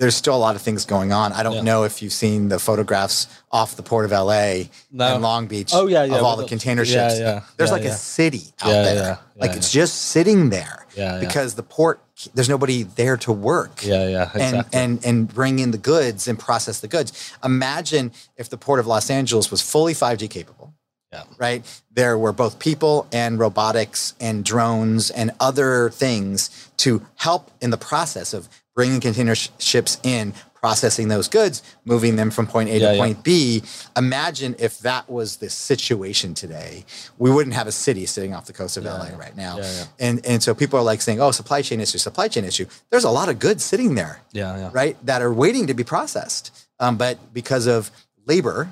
[0.00, 1.32] there's still a lot of things going on.
[1.32, 1.62] I don't Yeah.
[1.70, 5.14] know if you've seen the photographs off the port of LA No.
[5.14, 7.18] and Long Beach Oh, yeah, yeah, of all the the- container ships.
[7.56, 8.94] There's like a city out there.
[8.94, 10.86] yeah, like it's just sitting there
[11.20, 12.00] because the port
[12.34, 13.80] there's nobody there to work.
[13.84, 14.80] Yeah, yeah, And, exactly.
[14.80, 17.10] and and bring in the goods and process the goods.
[17.44, 20.72] Imagine if the port of Los Angeles was fully 5G capable
[21.12, 21.24] Yeah.
[21.38, 21.82] right?
[21.92, 27.78] There were both people and robotics and drones and other things to help in the
[27.78, 32.78] process of bringing container sh- ships in, processing those goods, moving them from point A
[32.78, 33.00] Yeah, to yeah.
[33.00, 33.62] point B.
[33.96, 36.84] Imagine if that was the situation today.
[37.16, 39.56] We wouldn't have a city sitting off the coast of LA right now.
[39.58, 39.84] Yeah, yeah.
[40.00, 43.04] And and so people are like saying, "Oh, supply chain issue, supply chain issue." There's
[43.04, 44.70] a lot of goods sitting there Yeah, yeah.
[44.72, 46.50] right, that are waiting to be processed.
[46.80, 47.90] Um, but because of
[48.26, 48.68] labor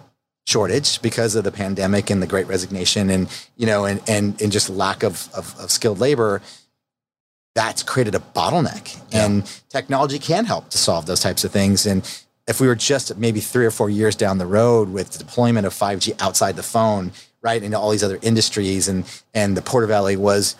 [0.46, 4.52] shortage, because of the pandemic and the great resignation and, you know, and, and, and
[4.52, 6.40] just lack of, of, of skilled labor,
[7.54, 9.00] that's created a bottleneck.
[9.12, 11.86] And technology can help to solve those types of things.
[11.86, 12.08] And
[12.46, 15.66] if we were just maybe three or four years down the road with the deployment
[15.66, 19.04] of 5G outside the phone, right, into all these other industries, and,
[19.34, 20.54] and the Port of LA was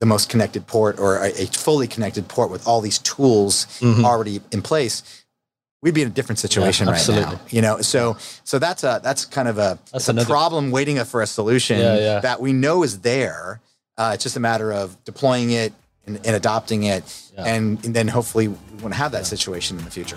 [0.00, 4.04] the most connected port or a, a fully connected port with all these tools mm-hmm.
[4.04, 5.19] already in place,
[5.82, 7.34] we'd be in a different situation right absolutely.
[7.36, 7.40] now.
[7.50, 11.02] You know, so so that's a that's kind of a, That's a another- problem waiting
[11.04, 12.20] for a solution Yeah, yeah.
[12.20, 13.60] that we know is there.
[13.96, 15.72] Uh, it's just a matter of deploying it
[16.06, 17.44] and, and adopting it, Yeah.
[17.44, 20.16] and, and then hopefully we won't have that situation in the future.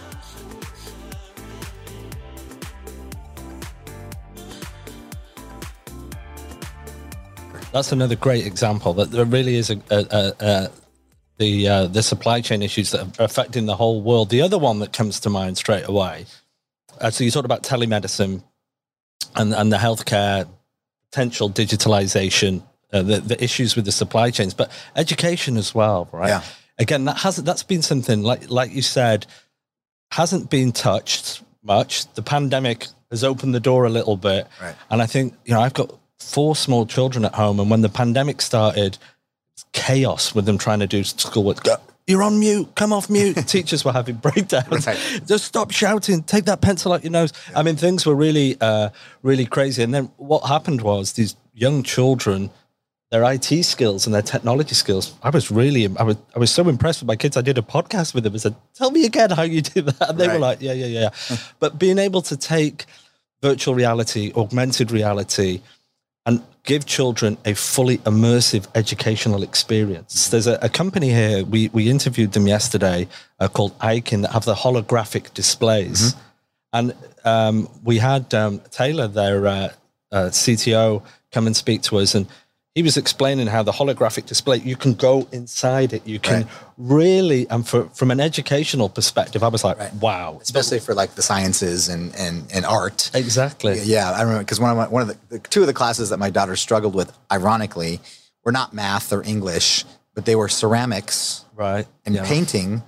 [7.71, 10.69] That's another great example that there really is a, a, a, a
[11.38, 14.30] the uh, the supply chain issues that are affecting the whole world.
[14.30, 16.26] The other one that comes to mind straight away.
[17.00, 18.43] Uh, so you talked about telemedicine
[19.36, 20.48] and and the healthcare
[21.12, 26.30] potential digitalization, uh, the the issues with the supply chains, but education as well, right?
[26.30, 26.43] Yeah.
[26.80, 29.26] Again, that hasn't that's been something like like you said
[30.12, 32.12] hasn't been touched much.
[32.13, 34.48] The pandemic has opened the door a little bit.
[34.62, 34.76] Right.
[34.89, 37.60] And I think, you know, I've got four small children at home.
[37.60, 38.98] And when the pandemic started,
[39.72, 41.63] chaos with them trying to do schoolwork.
[42.06, 42.70] You're on mute.
[42.76, 43.36] Come off mute.
[43.48, 44.88] Teachers were having breakdowns.
[44.88, 45.22] Right.
[45.26, 46.24] Just stop shouting.
[46.24, 47.32] Take that pencil out your nose.
[47.56, 48.89] I mean, things were really, uh,
[49.22, 49.84] really crazy.
[49.84, 52.50] And then what happened was these young children,
[53.10, 55.13] their IT skills and their technology skills.
[55.24, 57.38] I was really, I was, I was so impressed with my kids.
[57.38, 58.34] I did a podcast with them.
[58.34, 60.88] I said, "Tell me again how you did that." And they were like, "Yeah, yeah,
[60.88, 62.86] yeah." but being able to take
[63.42, 65.62] virtual reality, augmented reality,
[66.25, 70.29] and give children a fully immersive educational experience.
[70.29, 71.43] There's a, a company here.
[71.43, 73.07] We we interviewed them yesterday
[73.39, 76.15] uh, called IKIN that have the holographic displays,
[76.71, 79.69] and um, we had um, Taylor, their uh,
[80.12, 82.27] uh, CTO, come and speak to us, and
[82.75, 86.07] he was explaining how the holographic display you can go inside it.
[86.07, 86.47] You can Right.
[86.77, 89.93] really, and for, from an educational perspective, I was like, Right.
[89.95, 93.12] wow, Especially for like the sciences and, and, and art.
[93.13, 95.73] exactly, Yeah, I remember because one of my, one of the, the two of the
[95.73, 97.99] classes that my daughter struggled with, ironically,
[98.43, 101.86] were not math or English, but they were ceramics Right.
[102.07, 102.25] and yeah.
[102.25, 102.81] painting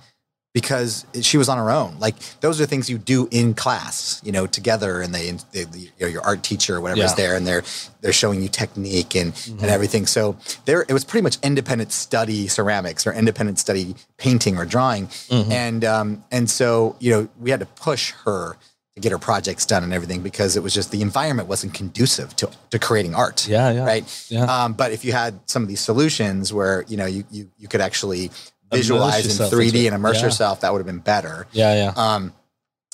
[0.56, 1.98] because she was on her own.
[1.98, 5.90] Like those are things you do in class, you know, together, and they, they you
[6.00, 7.62] know, your art teacher or whatever is there, and they're
[8.00, 9.58] they're showing you technique and Mm-hmm.
[9.60, 10.06] and everything.
[10.06, 15.08] So there, it was pretty much independent study ceramics or independent study painting or drawing,
[15.08, 15.52] Mm-hmm.
[15.52, 18.56] and um and so you know we had to push her
[18.94, 22.34] to get her projects done and everything because it was just the environment wasn't conducive
[22.36, 23.46] to to creating art.
[23.46, 23.84] Yeah, yeah.
[23.84, 24.26] Right.
[24.30, 24.44] Yeah.
[24.44, 27.68] Um, but if you had some of these solutions where you know you you you
[27.68, 28.30] could actually
[28.72, 30.24] visualize in 3D and immerse Yeah.
[30.26, 31.46] yourself, that would have been better.
[31.52, 31.92] Yeah, yeah.
[31.96, 32.32] Um,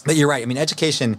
[0.05, 0.43] but you're right.
[0.43, 1.19] I mean, education.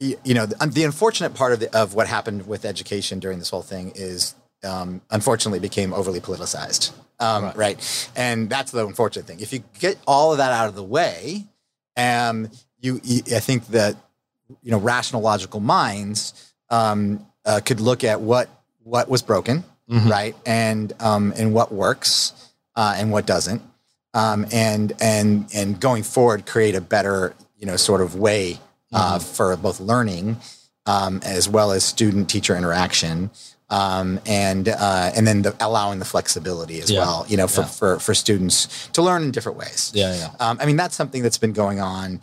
[0.00, 3.38] You, you know, the, the unfortunate part of the, of what happened with education during
[3.38, 6.92] this whole thing is, um, unfortunately, became overly politicized.
[7.20, 8.10] Um, right.
[8.16, 9.38] and that's the unfortunate thing.
[9.40, 11.46] If you get all of that out of the way,
[11.96, 13.94] um, you, you I think that
[14.62, 18.48] you know rational, logical minds um, uh, could look at what
[18.82, 22.32] what was broken, right, and um, and what works
[22.74, 23.62] uh, and what doesn't,
[24.14, 28.58] um, and and and going forward, create a better you know sort of way
[28.92, 30.36] uh, for both learning
[30.86, 33.30] um, as well as student teacher interaction.
[33.70, 37.00] Um, and uh, and then the, allowing the flexibility as Yeah.
[37.00, 37.66] well, you know, for, Yeah.
[37.66, 39.90] for for students to learn in different ways.
[39.94, 40.28] Yeah, yeah.
[40.38, 42.20] Um, I mean, that's something that's been going on,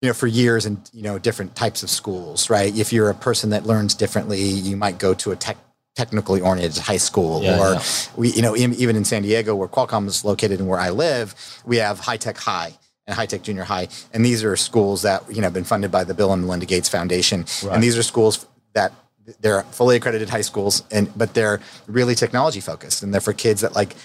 [0.00, 2.74] you know, for years in you know different types of schools, right?
[2.74, 5.58] If you're a person that learns differently, you might go to a tech
[5.96, 7.82] technically oriented high school, Yeah, or yeah.
[8.16, 11.34] we, you know, even in San Diego, where Qualcomm is located and where I live,
[11.66, 12.72] we have high tech high.
[13.04, 15.90] And high tech junior high, and these are schools that you know have been funded
[15.90, 17.74] by the Bill and Melinda Gates Foundation, Right.
[17.74, 18.92] and these are schools that
[19.40, 23.62] they're fully accredited high schools, and but they're really technology focused, and they're for kids
[23.62, 23.96] that like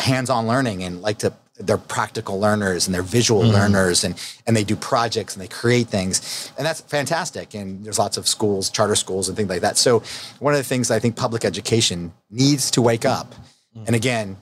[0.00, 1.32] hands-on learning and like to
[1.66, 3.52] they're practical learners and they're visual Mm-hmm.
[3.60, 4.14] learners and
[4.46, 8.26] and they do projects and they create things and that's fantastic and there's lots of
[8.26, 10.02] schools charter schools and things like that so
[10.40, 13.34] one of the things i think public education needs to wake up
[13.76, 13.84] Mm-hmm.
[13.86, 14.36] and again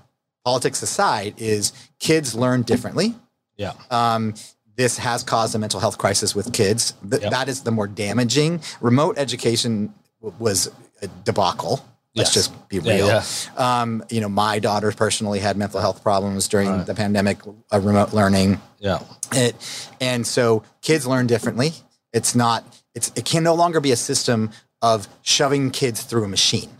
[0.44, 3.14] politics aside is kids learn differently
[3.58, 3.72] Yeah.
[3.90, 4.34] um,
[4.76, 6.94] this has caused a mental health crisis with kids.
[7.10, 7.30] Th- Yep.
[7.32, 8.60] That is the more damaging.
[8.80, 10.70] Remote education w- was
[11.02, 11.84] a debacle.
[12.18, 12.48] Let's Yes.
[12.48, 13.06] just be real.
[13.06, 13.22] yeah.
[13.56, 17.38] Um, you know, my daughter personally had mental health problems during the pandemic,
[17.72, 18.60] uh, remote learning.
[18.78, 19.00] Yeah.
[19.32, 19.54] It,
[20.00, 21.72] and so kids learn differently.
[22.12, 22.64] It's not.
[22.94, 24.50] It's it can no longer be a system
[24.82, 26.70] of shoving kids through a machine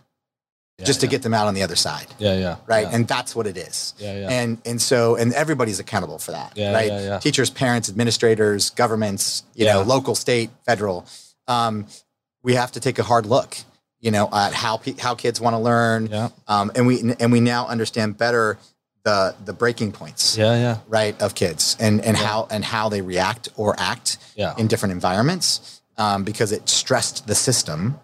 [0.85, 2.57] just to get them out on the other side Yeah, yeah.
[2.67, 2.87] right?
[2.87, 2.95] Yeah.
[2.95, 3.95] And that's what it is.
[3.99, 4.29] Yeah, yeah.
[4.31, 6.87] And and so and everybody's accountable for that, Yeah, right?
[6.87, 7.19] yeah, yeah.
[7.19, 11.05] Teachers, parents, administrators, governments, you know, local, state, federal.
[11.49, 11.87] Um,
[12.45, 13.57] we have to take a hard look,
[14.01, 16.29] you know, at how how kids want to learn, Yeah.
[16.47, 18.59] um, and we and we now understand better
[19.05, 20.77] the the breaking points, Yeah, yeah.
[20.89, 24.55] right, of kids and and how and how they react or act Yeah.
[24.57, 27.99] in different environments, um, because it stressed the system.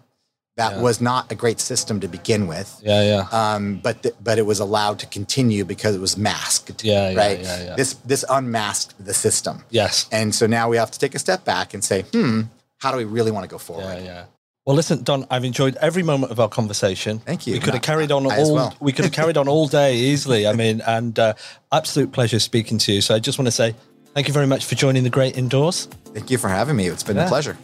[0.57, 0.81] That Yeah.
[0.83, 3.27] was not a great system to begin with Yeah, yeah.
[3.55, 6.81] um, but th- but it was allowed to continue because it was masked.
[6.83, 7.39] Yeah, yeah, right.
[7.41, 7.75] yeah, yeah.
[7.75, 10.05] This this unmasked the system, Yes.
[10.11, 12.43] and so now we have to take a step back and say, hmm,
[12.77, 13.97] how do we really want to go forward?
[13.99, 14.23] Yeah, yeah.
[14.65, 15.27] Well, listen, Don.
[15.29, 17.19] I've enjoyed every moment of our conversation.
[17.19, 17.53] Thank you.
[17.53, 18.53] We could have carried on I all.
[18.55, 18.75] well.
[18.79, 20.47] We could have carried on all day easily.
[20.47, 21.33] I mean, and uh,
[21.71, 23.01] absolute pleasure speaking to you.
[23.01, 23.75] So I just want to say
[24.15, 25.85] thank you very much for joining the Great Indoors.
[26.15, 26.87] Thank you for having me.
[26.87, 27.25] It's been Yeah.
[27.25, 27.55] a pleasure.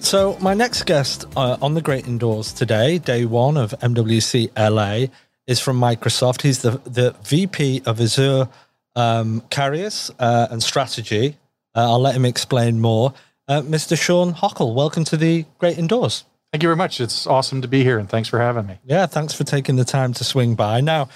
[0.00, 5.08] So my next guest uh, on the Great Indoors today, day one of MWC LA,
[5.46, 6.42] is from Microsoft.
[6.42, 8.48] He's the the VP of Azure
[8.98, 11.36] um, Carriers uh, and Strategy.
[11.74, 13.14] Uh, I'll let him explain more.
[13.46, 13.96] Uh, Mr.
[13.98, 16.24] Shawn Hakl, welcome to the Great Indoors.
[16.52, 17.00] Thank you very much.
[17.00, 18.78] It's awesome to be here, and thanks for having me.
[18.84, 20.80] Yeah, thanks for taking the time to swing by.
[20.80, 21.08] Now,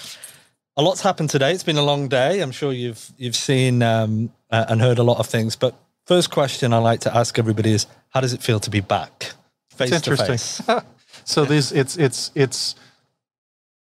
[0.76, 1.52] a lot's happened today.
[1.52, 2.40] It's been a long day.
[2.40, 5.56] I'm sure you've you've seen um, uh, and heard a lot of things.
[5.56, 5.74] But
[6.06, 9.32] first question I like to ask everybody is, how does it feel to be back,
[9.74, 10.38] face It's to interesting.
[10.38, 10.62] face?
[11.24, 12.74] So these, it's it's it's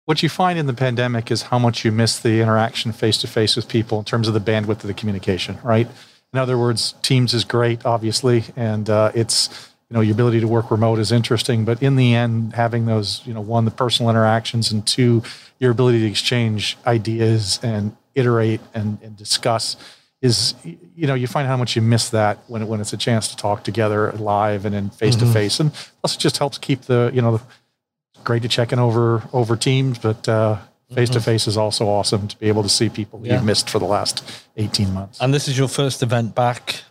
[0.09, 3.27] what you find in the pandemic is how much you miss the interaction face to
[3.27, 5.59] face with people in terms of the bandwidth of the communication.
[5.63, 5.87] Right.
[6.33, 10.47] In other words, Teams is great, obviously, and uh, it's you know your ability to
[10.47, 11.63] work remote is interesting.
[11.63, 15.21] But in the end, having those you know one the personal interactions and two
[15.59, 19.75] your ability to exchange ideas and iterate and, and discuss
[20.23, 22.97] is you know you find how much you miss that when it, when it's a
[22.97, 26.57] chance to talk together live and in face to face and plus it just helps
[26.57, 27.43] keep the you know the,
[28.23, 30.57] great to check in over over teams but uh
[30.95, 33.35] face to face is also awesome to be able to see people Yeah.
[33.35, 34.23] you've missed for the last
[34.57, 36.81] 18 months And this is your first event back.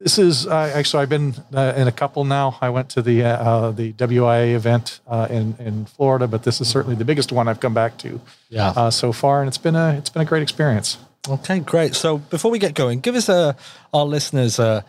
[0.00, 2.58] this is uh, actually I've been uh, in a couple now.
[2.60, 6.60] I went to the uh, uh, the WIA event uh, in in Florida, but this
[6.60, 8.70] is certainly the biggest one I've come back to Yeah.
[8.76, 10.98] uh, so far, and it's been a it's been a great experience.
[11.28, 11.94] Okay, great.
[11.94, 13.52] So before we get going, give us uh,
[13.92, 14.84] our listeners a,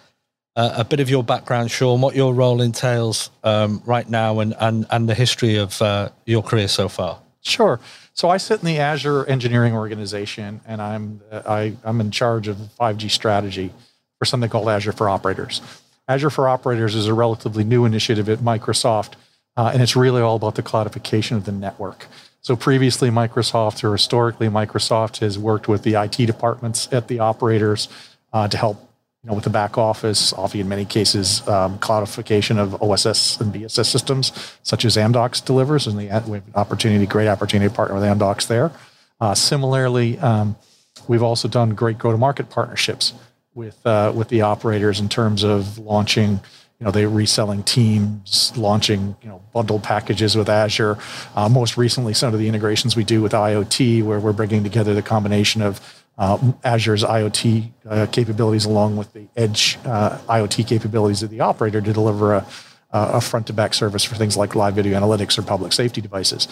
[0.56, 4.56] uh, a bit of your background, Shawn, what your role entails um, right now, and
[4.60, 7.20] and and the history of uh, your career so far.
[7.41, 7.80] Sure.
[8.14, 12.58] So I sit in the Azure engineering organization, and I'm I, I'm in charge of
[12.80, 13.72] 5G strategy
[14.20, 15.62] for something called Azure for Operators.
[16.08, 19.14] Azure for Operators is a relatively new initiative at Microsoft,
[19.58, 22.08] uh, and it's really all about the cloudification of the network.
[22.41, 27.89] So previously, Microsoft or historically, Microsoft has worked with the IT departments at the operators
[28.32, 28.84] uh, to help
[29.26, 33.51] you know, with the back office, often in many cases, um, cloudification of OSS and
[33.51, 37.76] BSS systems, such as Amdocs delivers, and the, we have an opportunity, great opportunity to
[37.76, 38.71] partner with Amdocs there.
[39.19, 40.55] Uh, similarly, um,
[41.07, 43.13] we've also done great go-to-market partnerships
[43.55, 46.39] with uh, with the operators in terms of launching
[46.80, 50.97] you know, they're reselling teams, launching, you know, bundled packages with Azure.
[51.36, 54.93] Uh, most recently, some of the integrations we do with IoT, where we're bringing together
[54.93, 55.80] the combination of
[56.17, 61.82] uh, Azure's IoT uh, capabilities along with the edge uh, IoT capabilities of the operator
[61.82, 62.45] to deliver a,
[62.91, 66.47] a front to back service for things like live video analytics or public safety devices.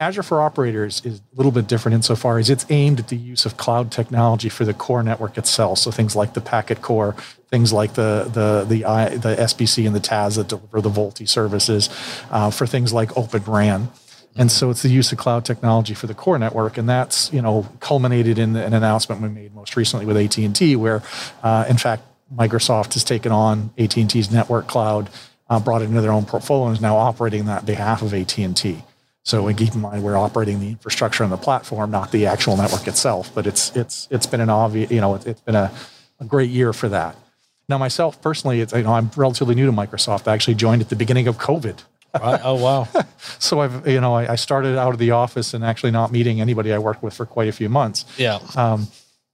[0.00, 3.44] Azure for Operators is a little bit different insofar as it's aimed at the use
[3.44, 5.78] of cloud technology for the core network itself.
[5.78, 7.14] So things like the packet core,
[7.50, 11.28] things like the the the, I, the SBC and the TAS that deliver the VoLTE
[11.28, 11.90] services,
[12.30, 13.90] uh, for things like Open RAN.
[14.36, 17.42] And so it's the use of cloud technology for the core network, and that's you
[17.42, 21.02] know culminated in an announcement we made most recently with AT and T, where
[21.42, 25.10] uh, in fact Microsoft has taken on AT and T's network cloud,
[25.50, 28.38] uh, brought it into their own portfolio, and is now operating that behalf of AT
[28.38, 28.82] and T.
[29.24, 32.56] So and keep in mind we're operating the infrastructure and the platform, not the actual
[32.56, 33.30] network itself.
[33.34, 35.70] But it's it's it's been an obvious, you know, it, has been a,
[36.20, 37.16] a, great year for that.
[37.68, 40.26] Now myself personally, it's, you know, I'm relatively new to Microsoft.
[40.26, 41.82] I actually joined at the beginning of COVID.
[42.18, 42.40] Right.
[42.42, 42.88] Oh wow.
[43.38, 46.40] so I've you know I, I, started out of the office and actually not meeting
[46.40, 48.04] anybody I worked with for quite a few months.
[48.16, 48.40] Yeah.
[48.56, 48.88] Um,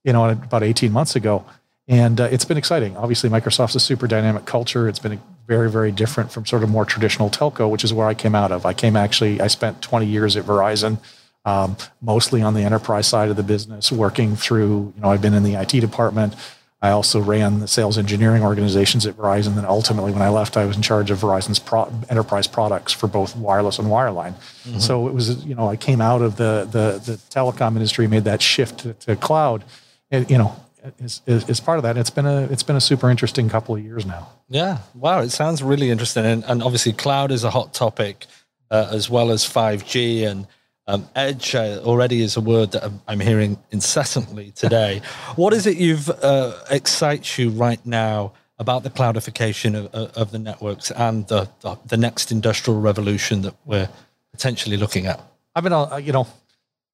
[0.04, 1.44] you know, about 18 months ago,
[1.88, 2.96] and uh, it's been exciting.
[2.96, 4.88] Obviously, Microsoft's a super dynamic culture.
[4.88, 8.14] It's been very, very different from sort of more traditional telco, which is where I
[8.14, 8.66] came out of.
[8.66, 10.98] I came actually, I spent 20 years at Verizon,
[11.44, 15.34] um, mostly on the enterprise side of the business, working through, you know, I've been
[15.34, 16.34] in the IT department.
[16.82, 19.54] I also ran the sales engineering organizations at Verizon.
[19.54, 23.06] Then ultimately, when I left, I was in charge of Verizon's pro- enterprise products for
[23.06, 24.34] both wireless and wireline.
[24.64, 24.80] Mm-hmm.
[24.80, 28.24] So it was, you know, I came out of the the, the telecom industry, made
[28.24, 29.64] that shift to, to cloud,
[30.10, 30.54] and you know,
[30.98, 31.96] is, is, is, part of that.
[31.96, 34.28] It's been a it's been a super interesting couple of years now.
[34.48, 38.26] Yeah, wow, it sounds really interesting, and, and obviously cloud is a hot topic
[38.70, 40.46] uh, as well as five G and
[40.86, 45.02] um, edge uh, already is a word that I'm, I'm hearing incessantly today.
[45.34, 50.38] what is it you've uh, excites you right now about the cloudification of, of the
[50.38, 53.88] networks and the, the, the next industrial revolution that we're
[54.32, 55.20] potentially looking at?
[55.54, 56.26] I've been, uh, you know,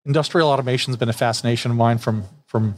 [0.06, 2.76] industrial automation has been a fascination of mine from from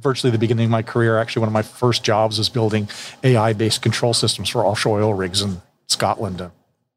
[0.00, 1.18] virtually the beginning of my career.
[1.18, 2.88] Actually, one of my first jobs was building
[3.22, 6.50] AI based control systems for offshore oil rigs in Scotland a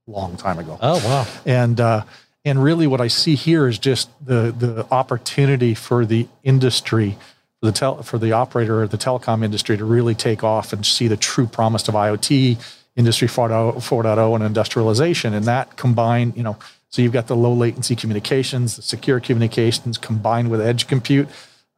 [0.07, 0.77] long time ago.
[0.81, 1.27] Oh, wow.
[1.45, 2.03] And, uh,
[2.45, 7.17] and really, what I see here is just the, the opportunity for the industry,
[7.59, 10.85] for the, tel- for the operator of the telecom industry to really take off and
[10.85, 12.57] see the true promise of IoT,
[12.95, 15.33] Industry 4.0, and industrialization.
[15.33, 16.57] And that combined, you know,
[16.89, 21.29] so you've got the low latency communications, the secure communications combined with edge compute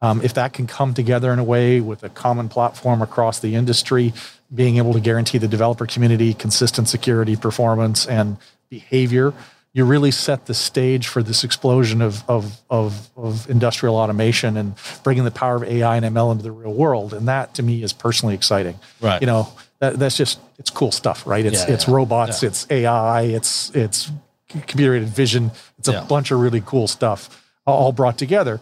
[0.02, 3.54] um, if that can come together in a way with a common platform across the
[3.54, 4.12] industry,
[4.52, 8.36] being able to guarantee the developer community consistent security, performance, and
[8.68, 9.32] behavior,
[9.72, 14.74] you really set the stage for this explosion of, of, of, of, industrial automation and
[15.02, 17.14] bringing the power of AI and ML into the real world.
[17.14, 18.78] And that to me is personally exciting.
[19.00, 19.22] Right.
[19.22, 19.48] You know,
[19.78, 21.46] that, that's just, it's cool stuff, right?
[21.46, 21.94] It's, yeah, it's yeah.
[21.94, 22.48] robots, yeah.
[22.48, 24.10] it's AI, it's, it's
[24.50, 25.52] computer aided vision.
[25.78, 28.60] It's a bunch of really cool stuff all brought together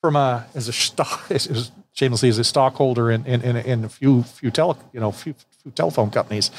[0.00, 3.88] from a as a stock as, shamelessly as a stockholder in in, in, in a
[3.88, 6.50] few few tele you know few, few telephone companies.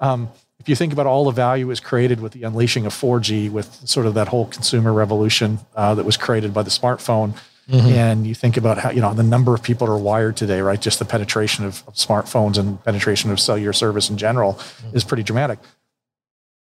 [0.00, 0.28] Um,
[0.60, 3.86] if you think about all the value was created with the unleashing of 4G, with
[3.86, 7.34] sort of that whole consumer revolution uh, that was created by the smartphone,
[7.68, 7.88] mm-hmm.
[7.88, 10.80] and you think about how you know the number of people are wired today, right?
[10.80, 14.96] Just the penetration of, of smartphones and penetration of cellular service in general mm-hmm.
[14.96, 15.58] is pretty dramatic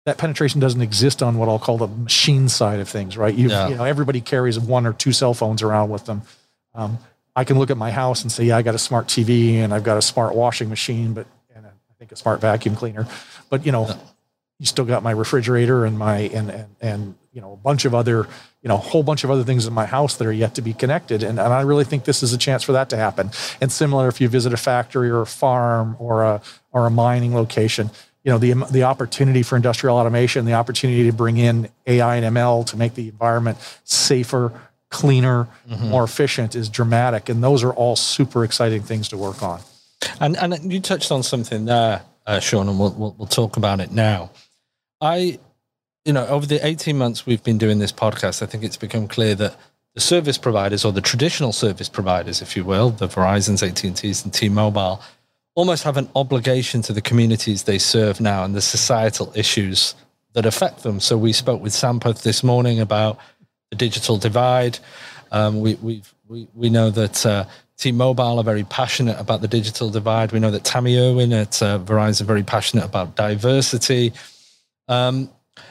[0.06, 3.34] that penetration doesn't exist on what I'll call the machine side of things, right?
[3.34, 3.70] You, yeah.
[3.70, 6.24] you know, everybody carries one or two cell phones around with them.
[6.76, 6.97] Um,
[7.36, 9.74] I can look at my house and say, yeah, I got a smart TV and
[9.74, 11.26] I've got a smart washing machine, but
[11.56, 13.08] and I think a smart vacuum cleaner.
[13.49, 13.95] But you know, yeah.
[14.60, 17.95] you still got my refrigerator and my and and and you know a bunch of
[17.95, 18.28] other
[18.62, 20.62] you know a whole bunch of other things in my house that are yet to
[20.62, 21.24] be connected.
[21.24, 23.32] And, and I really think this is a chance for that to happen.
[23.62, 26.41] And similar, if you visit a factory or a farm or a
[26.72, 27.89] or a mining location
[28.24, 32.36] you know the the opportunity for industrial automation, the opportunity to bring in AI and
[32.36, 34.54] ML to make the environment safer,
[34.90, 35.90] cleaner, mm-hmm.
[35.90, 39.62] more efficient is dramatic, and those are all super exciting things to work on.
[40.20, 43.80] And and you touched on something there, uh, Shawn, and we'll, we'll we'll talk about
[43.80, 44.32] it now.
[45.02, 45.40] I,
[46.06, 49.08] you know, over the eighteen months we've been doing this podcast, I think it's become
[49.08, 49.58] clear that
[49.96, 54.34] the service providers or the traditional service providers, if you will, the Verizon's, AT&T's and
[54.34, 55.00] T-Mobile,
[55.56, 59.95] almost have an obligation to the communities they serve now and the societal issues
[60.34, 60.99] that affect them.
[60.99, 63.18] So we spoke with Sampath this morning about
[63.70, 64.80] the digital divide.
[65.32, 67.45] Um, we, we we, know that uh,
[67.78, 70.32] T-Mobile are very passionate about the digital divide.
[70.32, 74.14] We know that Tami Erwin at uh, Verizon are very passionate about diversity.
[74.88, 75.30] Um,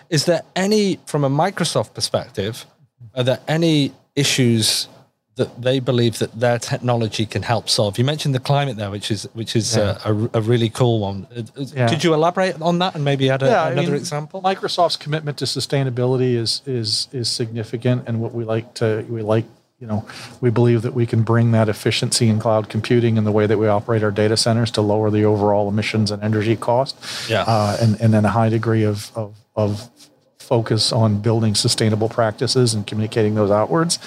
[0.09, 2.66] is there any, from a Microsoft perspective,
[3.14, 4.89] are there any issues
[5.37, 7.97] that they believe that their technology can help solve.
[7.97, 9.99] You mentioned the climate there, which is which is yeah.
[10.05, 11.26] a, a, a, really cool one.
[11.35, 11.89] Uh, uh, yeah.
[11.89, 14.43] Could you elaborate on that and maybe add a, yeah, another I mean, example?
[14.43, 19.47] Microsoft's commitment to sustainability is is is significant, and what we like to we like.
[19.78, 20.07] You know,
[20.41, 23.59] we believe that we can bring that efficiency in cloud computing in the way that
[23.59, 26.95] we operate our data centers to lower the overall emissions and energy cost.
[27.28, 29.91] Yeah, uh, and and then a high degree of, of of
[30.39, 33.99] focus on building sustainable practices and communicating those outwards.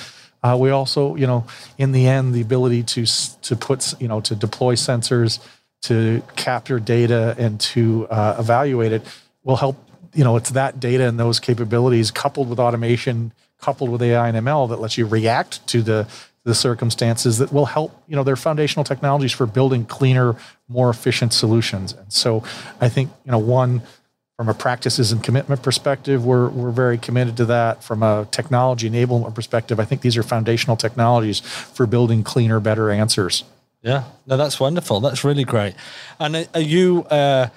[0.46, 1.44] Uh, we also, you know,
[1.80, 3.06] in the end, the ability to
[3.42, 5.40] to put, you know, to deploy sensors,
[5.82, 9.02] to capture data, and to uh, evaluate it
[9.44, 9.76] will help.
[10.14, 14.38] You know, it's that data and those capabilities coupled with automation, coupled with AI and
[14.38, 16.08] ML that lets you react to the
[16.44, 18.00] the circumstances that will help.
[18.08, 20.36] You know, they're foundational technologies for building cleaner,
[20.68, 21.94] more efficient solutions.
[21.94, 22.44] And so,
[22.80, 23.82] I think you know one
[24.38, 27.84] from a practices and commitment perspective, we're, we're very committed to that.
[27.84, 32.90] From a technology enablement perspective, I think these are foundational technologies for building cleaner, better
[32.90, 33.44] answers.
[33.82, 35.00] Yeah, no, that's wonderful.
[35.00, 35.76] That's really great.
[36.20, 37.48] And are you, uh,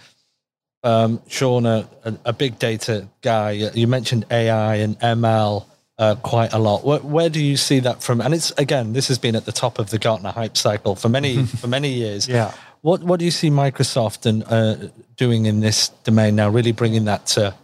[0.84, 1.88] um, Shawn, a,
[2.24, 3.52] a, big data guy?
[3.52, 5.64] You mentioned AI and ML
[5.98, 6.84] uh, quite a lot.
[6.84, 8.20] Where, where, do you see that from?
[8.20, 11.08] And it's again, this has been at the top of the Gartner hype cycle for
[11.08, 12.28] many for many years.
[12.28, 12.52] Yeah.
[12.82, 16.48] What what do you see Microsoft and uh, doing in this domain now?
[16.48, 17.54] Really bringing that to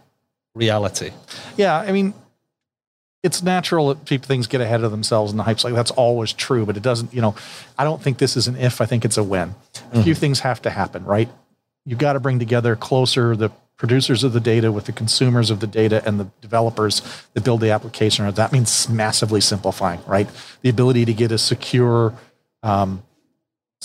[0.53, 1.11] reality.
[1.57, 2.13] Yeah, I mean,
[3.23, 6.31] it's natural that people things get ahead of themselves and the hype's like that's always
[6.31, 7.11] true, but it doesn't.
[7.11, 7.35] You know,
[7.77, 8.81] I don't think this is an if.
[8.81, 9.49] I think it's a when.
[9.49, 10.01] A mm-hmm.
[10.03, 11.29] few things have to happen, right?
[11.85, 15.59] You've got to bring together closer the producers of the data with the consumers of
[15.59, 17.01] the data and the developers
[17.33, 18.29] that build the application.
[18.31, 20.29] That means massively simplifying, right?
[20.61, 22.13] The ability to get a secure
[22.63, 23.03] um,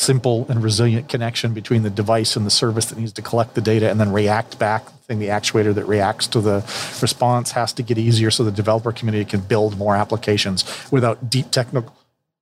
[0.01, 3.61] simple and resilient connection between the device and the service that needs to collect the
[3.61, 4.87] data and then react back.
[4.87, 6.61] The thing the actuator that reacts to the
[7.03, 11.51] response has to get easier so the developer community can build more applications without deep
[11.51, 11.95] technical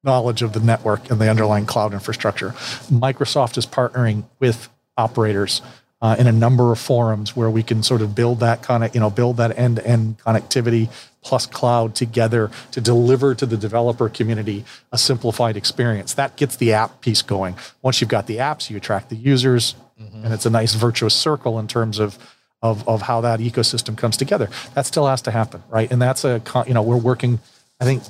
[0.05, 2.51] knowledge of the network and the underlying cloud infrastructure.
[2.91, 5.61] Microsoft is partnering with operators
[6.01, 8.95] uh, in a number of forums where we can sort of build that kind of
[8.95, 10.89] you know build that end to end connectivity
[11.29, 16.14] plus cloud together to deliver to the developer community a simplified experience.
[16.14, 17.55] That gets the app piece going.
[17.83, 20.24] Once you've got the apps, you attract the users, mm-hmm.
[20.24, 22.18] and it's a nice virtuous circle in terms of,
[22.62, 24.49] of, of how that ecosystem comes together.
[24.72, 25.93] That still has to happen, right?
[25.93, 27.41] And that's a, you know, we're working,
[27.79, 28.03] I think,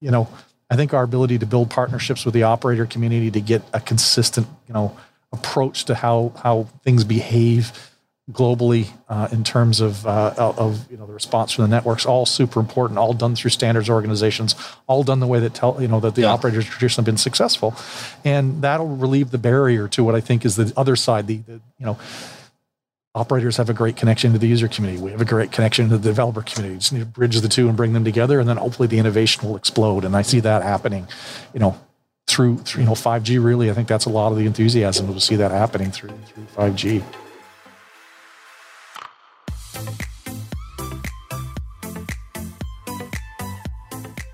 [0.00, 0.26] you know,
[0.70, 4.46] I think our ability to build partnerships with the operator community to get a consistent,
[4.66, 4.96] you know,
[5.30, 7.89] approach to how, how things behave
[8.32, 12.26] globally uh, in terms of, uh, of you know the response from the networks all
[12.26, 14.54] super important all done through standards organizations
[14.86, 16.28] all done the way that tell you know that the yeah.
[16.28, 17.74] operators traditionally been successful.
[18.24, 21.60] And that'll relieve the barrier to what i think is the other side the, the
[21.78, 21.98] you know
[23.14, 25.02] operators have a great connection to the user community.
[25.02, 26.78] We have a great connection to the developer community.
[26.78, 29.48] Just need to bridge the two and bring them together and then hopefully the innovation
[29.48, 30.04] will explode.
[30.04, 31.08] And i see that happening
[31.52, 31.78] you know
[32.28, 33.70] through, through you know 5g really.
[33.70, 37.02] I think that's a lot of the enthusiasm to see that happening through through 5g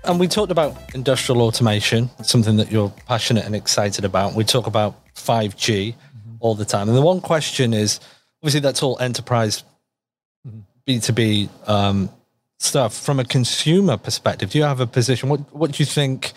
[0.07, 4.33] and we talked about industrial automation, something that you're passionate and excited about.
[4.33, 6.35] We talk about 5G mm-hmm.
[6.39, 6.87] all the time.
[6.87, 7.99] And the one question is
[8.41, 9.63] obviously, that's all enterprise
[10.87, 12.09] B2B um,
[12.59, 12.97] stuff.
[12.97, 15.29] From a consumer perspective, do you have a position?
[15.29, 16.33] What, what do you think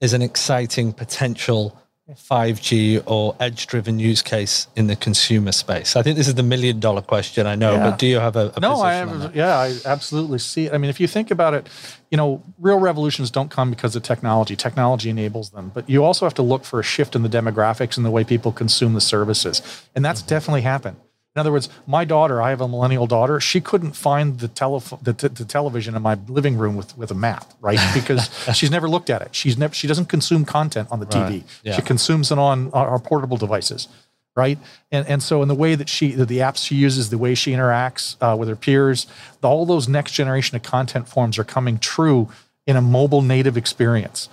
[0.00, 1.76] is an exciting potential
[2.14, 5.96] 5G or edge driven use case in the consumer space?
[5.96, 7.90] I think this is the million dollar question, I know, yeah.
[7.90, 8.80] but do you have a, a no?
[8.80, 10.72] I have, yeah, I absolutely see it.
[10.72, 11.68] I mean, if you think about it,
[12.10, 14.56] you know, real revolutions don't come because of technology.
[14.56, 17.96] Technology enables them, but you also have to look for a shift in the demographics
[17.96, 19.62] and the way people consume the services,
[19.94, 20.28] and that's mm-hmm.
[20.28, 20.96] definitely happened.
[21.36, 23.38] In other words, my daughter, I have a millennial daughter.
[23.38, 27.12] She couldn't find the, telephone, the, t- the television in my living room with, with
[27.12, 27.78] a map, right?
[27.94, 29.32] Because she's never looked at it.
[29.34, 31.32] She's never she doesn't consume content on the right.
[31.32, 31.44] TV.
[31.62, 31.76] Yeah.
[31.76, 33.86] She consumes it on our, portable devices,
[34.34, 34.58] right?
[34.90, 37.36] And and so in the way that she the, the apps she uses, the way
[37.36, 39.06] she interacts uh, with her peers,
[39.40, 42.28] all those next generation of content forms are coming true
[42.66, 44.28] in a mobile native experience.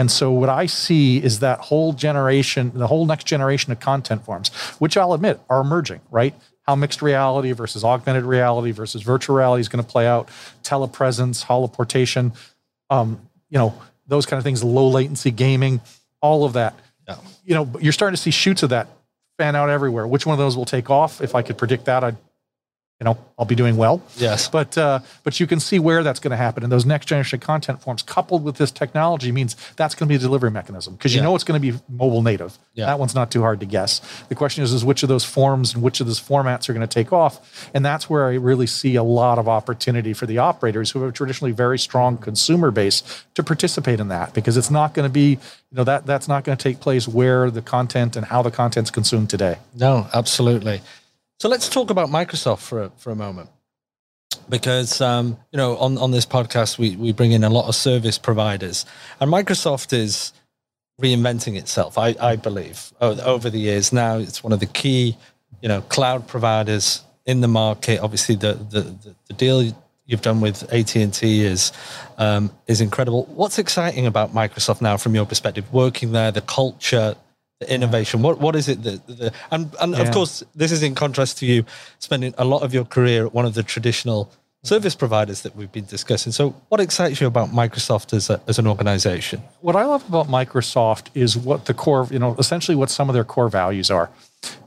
[0.00, 4.24] And so what I see is that whole generation, the whole next generation of content
[4.24, 4.48] forms,
[4.78, 6.34] which I'll admit are emerging, right?
[6.62, 10.30] How mixed reality versus augmented reality versus virtual reality is going to play out,
[10.62, 12.34] telepresence, holoportation,
[12.88, 13.20] um,
[13.50, 13.74] you know,
[14.06, 15.82] those kind of things, low latency gaming,
[16.22, 16.78] all of that.
[17.06, 17.18] Yeah.
[17.44, 18.88] You know, you're starting to see shoots of that
[19.36, 20.06] fan out everywhere.
[20.06, 21.20] Which one of those will take off?
[21.20, 22.16] If I could predict that, I'd
[23.00, 24.02] you know I'll be doing well.
[24.18, 24.48] Yes.
[24.48, 27.40] But uh, but you can see where that's going to happen, and those next generation
[27.40, 31.14] content forms coupled with this technology means that's going to be a delivery mechanism because
[31.14, 31.24] you Yeah.
[31.24, 32.58] know it's going to be mobile native.
[32.74, 32.86] Yeah.
[32.86, 34.00] That one's not too hard to guess.
[34.28, 36.86] The question is is which of those forms and which of those formats are going
[36.86, 40.36] to take off, and that's where I really see a lot of opportunity for the
[40.38, 43.02] operators who have a traditionally very strong consumer base
[43.34, 45.30] to participate in that because it's not going to be
[45.70, 48.50] you know that that's not going to take place where the content and how the
[48.50, 49.56] content's consumed today.
[49.74, 50.82] No, absolutely.
[51.40, 53.48] So let's talk about Microsoft for a, for a moment,
[54.50, 57.74] because um, you know on on this podcast we we bring in a lot of
[57.74, 58.84] service providers,
[59.20, 60.34] and Microsoft is
[61.00, 61.96] reinventing itself.
[61.96, 65.16] I I believe over the years now it's one of the key
[65.62, 68.00] you know cloud providers in the market.
[68.00, 69.74] Obviously the the the, deal
[70.04, 71.72] you've done with AT and T is
[72.18, 73.24] um, is incredible.
[73.34, 77.14] What's exciting about Microsoft now, from your perspective, working there, the culture,
[77.60, 78.22] the innovation?
[78.22, 80.02] What what is it that the and and Yeah.
[80.02, 81.64] of course this is in contrast to you
[81.98, 84.30] spending a lot of your career at one of the traditional
[84.62, 86.32] service providers that we've been discussing.
[86.32, 89.40] So what excites you about Microsoft as a, as an organization?
[89.62, 93.14] what I love about Microsoft is what the core, you know, essentially what some of
[93.14, 94.10] their core values are.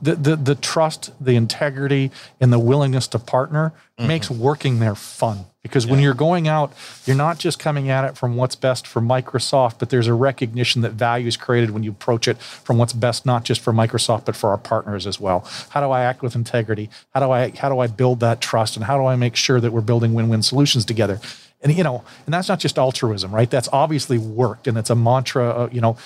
[0.00, 2.10] The the, the trust, the integrity,
[2.40, 5.46] and the willingness to partner makes working there fun.
[5.62, 6.74] Because when you're going out,
[7.06, 10.82] you're not just coming at it from what's best for Microsoft, but there's a recognition
[10.82, 14.26] that value is created when you approach it from what's best not just for Microsoft
[14.26, 15.48] but for our partners as well.
[15.70, 16.90] How do I act with integrity?
[17.14, 18.76] How do I how do I build that trust?
[18.76, 21.18] And how do I make sure that we're building win-win solutions together?
[21.62, 23.50] And you know, and that's not just altruism, right?
[23.50, 25.48] That's obviously worked, and it's a mantra.
[25.48, 25.96] Uh, you know,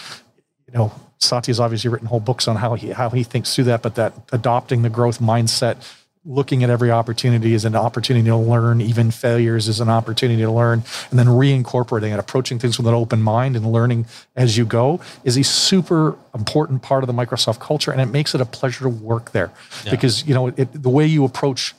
[0.68, 3.82] you know, Satya's obviously written whole books on how he how he thinks through that.
[3.82, 5.76] But that adopting the growth mindset,
[6.24, 10.50] looking at every opportunity as an opportunity to learn, even failures as an opportunity to
[10.50, 14.06] learn, and then reincorporating it, approaching things with an open mind and learning
[14.36, 18.34] as you go is a super important part of the Microsoft culture, and it makes
[18.34, 19.50] it a pleasure to work there
[19.90, 21.74] because you know it, the way you approach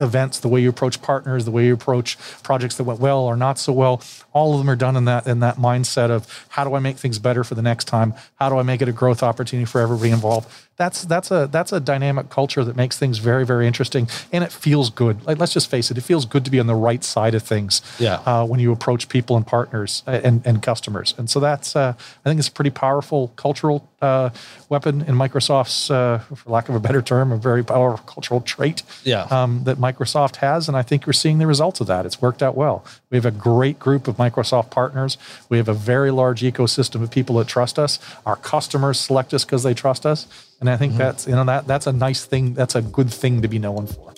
[0.00, 3.36] events, the way you approach partners, the way you approach projects that went well or
[3.36, 6.64] not so well, all of them are done in that in that mindset of how
[6.64, 8.14] do I make things better for the next time?
[8.36, 10.50] How do I make it a growth opportunity for everybody involved?
[10.76, 14.52] That's that's a that's a dynamic culture that makes things very very interesting and it
[14.52, 15.24] feels good.
[15.26, 17.42] Like let's just face it, it feels good to be on the right side of
[17.42, 17.80] things.
[17.98, 18.16] Yeah.
[18.26, 21.94] Uh, when you approach people and partners uh, and and customers, and so that's uh,
[21.96, 24.28] I think it's a pretty powerful cultural uh,
[24.68, 28.82] weapon in Microsoft's, uh, for lack of a better term, a very powerful cultural trait
[29.04, 29.22] Yeah.
[29.30, 32.04] um, that Microsoft has, and I think we're seeing the results of that.
[32.04, 32.84] It's worked out well.
[33.10, 35.16] We have a great group of Microsoft partners.
[35.48, 37.98] We have a very large ecosystem of people that trust us.
[38.26, 40.26] Our customers select us because they trust us,
[40.60, 42.54] and I think that's you know that that's a nice thing.
[42.54, 44.12] That's a good thing to be known for.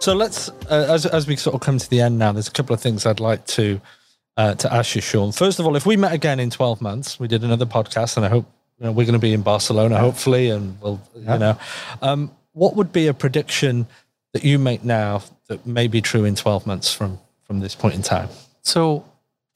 [0.00, 2.52] So let's, uh, as as we sort of come to the end now, there's a
[2.52, 3.80] couple of things I'd like to
[4.36, 5.32] uh, to ask you, Shawn.
[5.32, 8.24] First of all, if we met again in 12 months, we did another podcast, and
[8.24, 8.46] I hope
[8.78, 11.32] you know, we're going to be in Barcelona, hopefully, and we'll, Yeah.
[11.32, 11.58] you know,
[12.00, 13.88] um, what would be a prediction
[14.32, 17.18] that you make now that may be true in 12 months from
[17.48, 18.28] from this point in time?
[18.62, 19.04] So,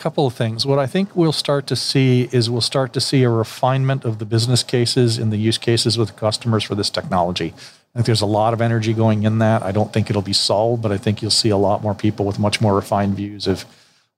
[0.00, 0.66] a couple of things.
[0.66, 4.18] What I think we'll start to see is we'll start to see a refinement of
[4.18, 7.54] the business cases and the use cases with customers for this technology.
[7.94, 9.62] I think there's a lot of energy going in that.
[9.62, 12.24] I don't think it'll be solved, but I think you'll see a lot more people
[12.24, 13.66] with much more refined views of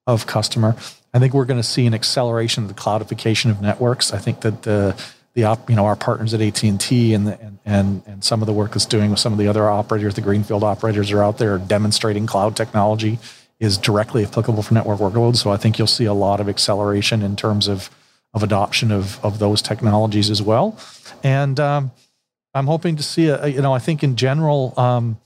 [0.07, 0.77] of customer.
[1.13, 4.13] I think we're going to see an acceleration of the cloudification of networks.
[4.13, 4.95] I think that the
[5.33, 8.41] the op, you know our partners at AT and T and and and and some
[8.43, 11.25] of the work that's doing with some of the other operators, the greenfield operators are
[11.25, 13.19] out there demonstrating cloud technology
[13.61, 15.37] is directly applicable for network workloads.
[15.37, 17.91] So I think you'll see a lot of acceleration in terms of
[18.33, 20.79] of adoption of of those technologies as well.
[21.23, 21.93] And um,
[22.53, 25.19] I'm hoping to see a, you know I think in general um,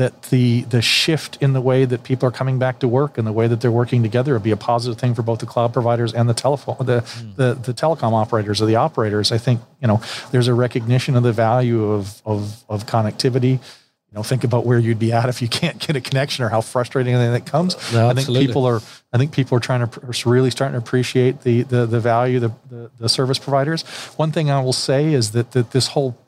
[0.00, 3.26] that the the shift in the way that people are coming back to work and
[3.26, 5.72] the way that they're working together will be a positive thing for both the cloud
[5.72, 7.00] providers and the telephone the,
[7.36, 9.30] the the telecom operators or the operators.
[9.30, 10.00] I think you know
[10.32, 13.60] there's a recognition of the value of of of connectivity.
[14.12, 16.48] You know, think about where you'd be at if you can't get a connection or
[16.48, 17.74] how frustrating that comes.
[17.92, 18.46] No, I think absolutely.
[18.46, 18.80] people are
[19.12, 22.40] I think people are trying to are really starting to appreciate the the the value
[22.40, 23.82] the, the the service providers.
[24.16, 26.18] One thing I will say is that that this whole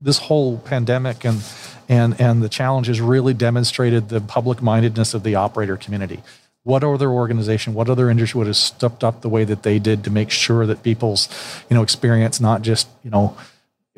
[0.00, 1.42] this whole pandemic and
[1.88, 6.22] and and the challenges really demonstrated the public mindedness of the operator community.
[6.62, 10.04] What other organization, what other industry would have stepped up the way that they did
[10.04, 11.26] to make sure that people's,
[11.70, 13.36] you know, experience not just you know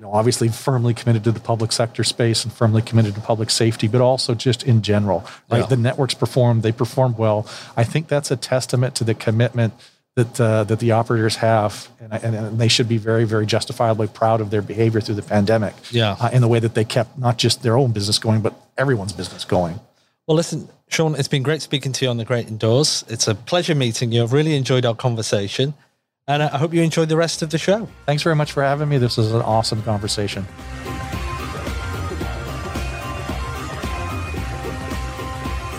[0.02, 3.50] you know, obviously firmly committed to the public sector space and firmly committed to public
[3.50, 5.60] safety, but also just in general, right?
[5.60, 5.66] Yeah.
[5.66, 7.46] The networks performed, they performed well.
[7.76, 9.74] I think that's a testament to the commitment
[10.16, 14.08] that uh, that the operators have, and, and, and, they should be very, very justifiably
[14.08, 15.72] proud of their behavior through the pandemic.
[15.92, 18.54] Yeah, uh, in the way that they kept not just their own business going, but
[18.76, 19.78] everyone's business going.
[20.26, 23.04] Well, listen, Shawn, it's been great speaking to you on the Great Indoors.
[23.08, 24.24] It's a pleasure meeting you.
[24.24, 25.74] I've really enjoyed our conversation,
[26.28, 27.88] and I hope you enjoyed the rest of the show.
[28.06, 28.98] Thanks very much for having me.
[28.98, 30.46] This was an awesome conversation.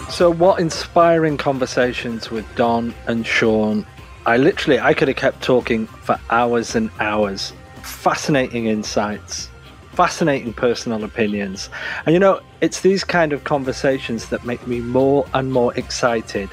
[0.09, 3.85] So, what inspiring conversations with Don and Shawn
[4.25, 7.51] I literally I could have kept talking for hours and hours.
[7.81, 9.49] Fascinating insights,
[9.91, 11.69] fascinating personal opinions.
[12.05, 16.49] And you know, it's these kind of conversations that make me more and more excited.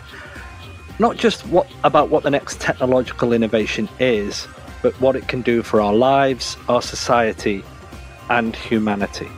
[1.01, 4.47] Not just what about what the next technological innovation is,
[4.83, 7.65] but what it can do for our lives, our society,
[8.29, 9.29] and humanity.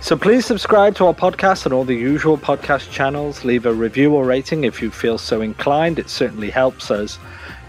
[0.00, 3.44] So please subscribe to our podcast on all the usual podcast channels.
[3.44, 5.98] Leave a review or rating if you feel so inclined.
[5.98, 7.18] It certainly helps us.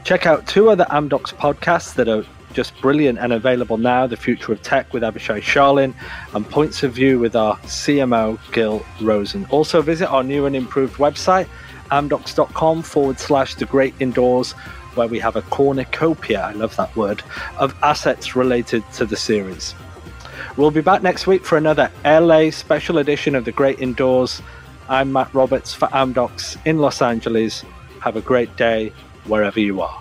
[0.03, 4.51] Check out two other Amdocs podcasts that are just brilliant and available now The Future
[4.51, 5.95] of Tech with Avishai Sharlin
[6.35, 9.47] and Points of View with our CMO, Gil Rosen.
[9.49, 11.47] Also, visit our new and improved website,
[11.91, 14.53] amdocs.com forward slash the great indoors,
[14.95, 17.23] where we have a cornucopia, I love that word,
[17.57, 19.75] of assets related to the series.
[20.57, 24.41] We'll be back next week for another LA special edition of The Great Indoors.
[24.89, 27.63] I'm Matt Roberts for Amdocs in Los Angeles.
[28.01, 28.91] Have a great day
[29.25, 30.00] wherever you are.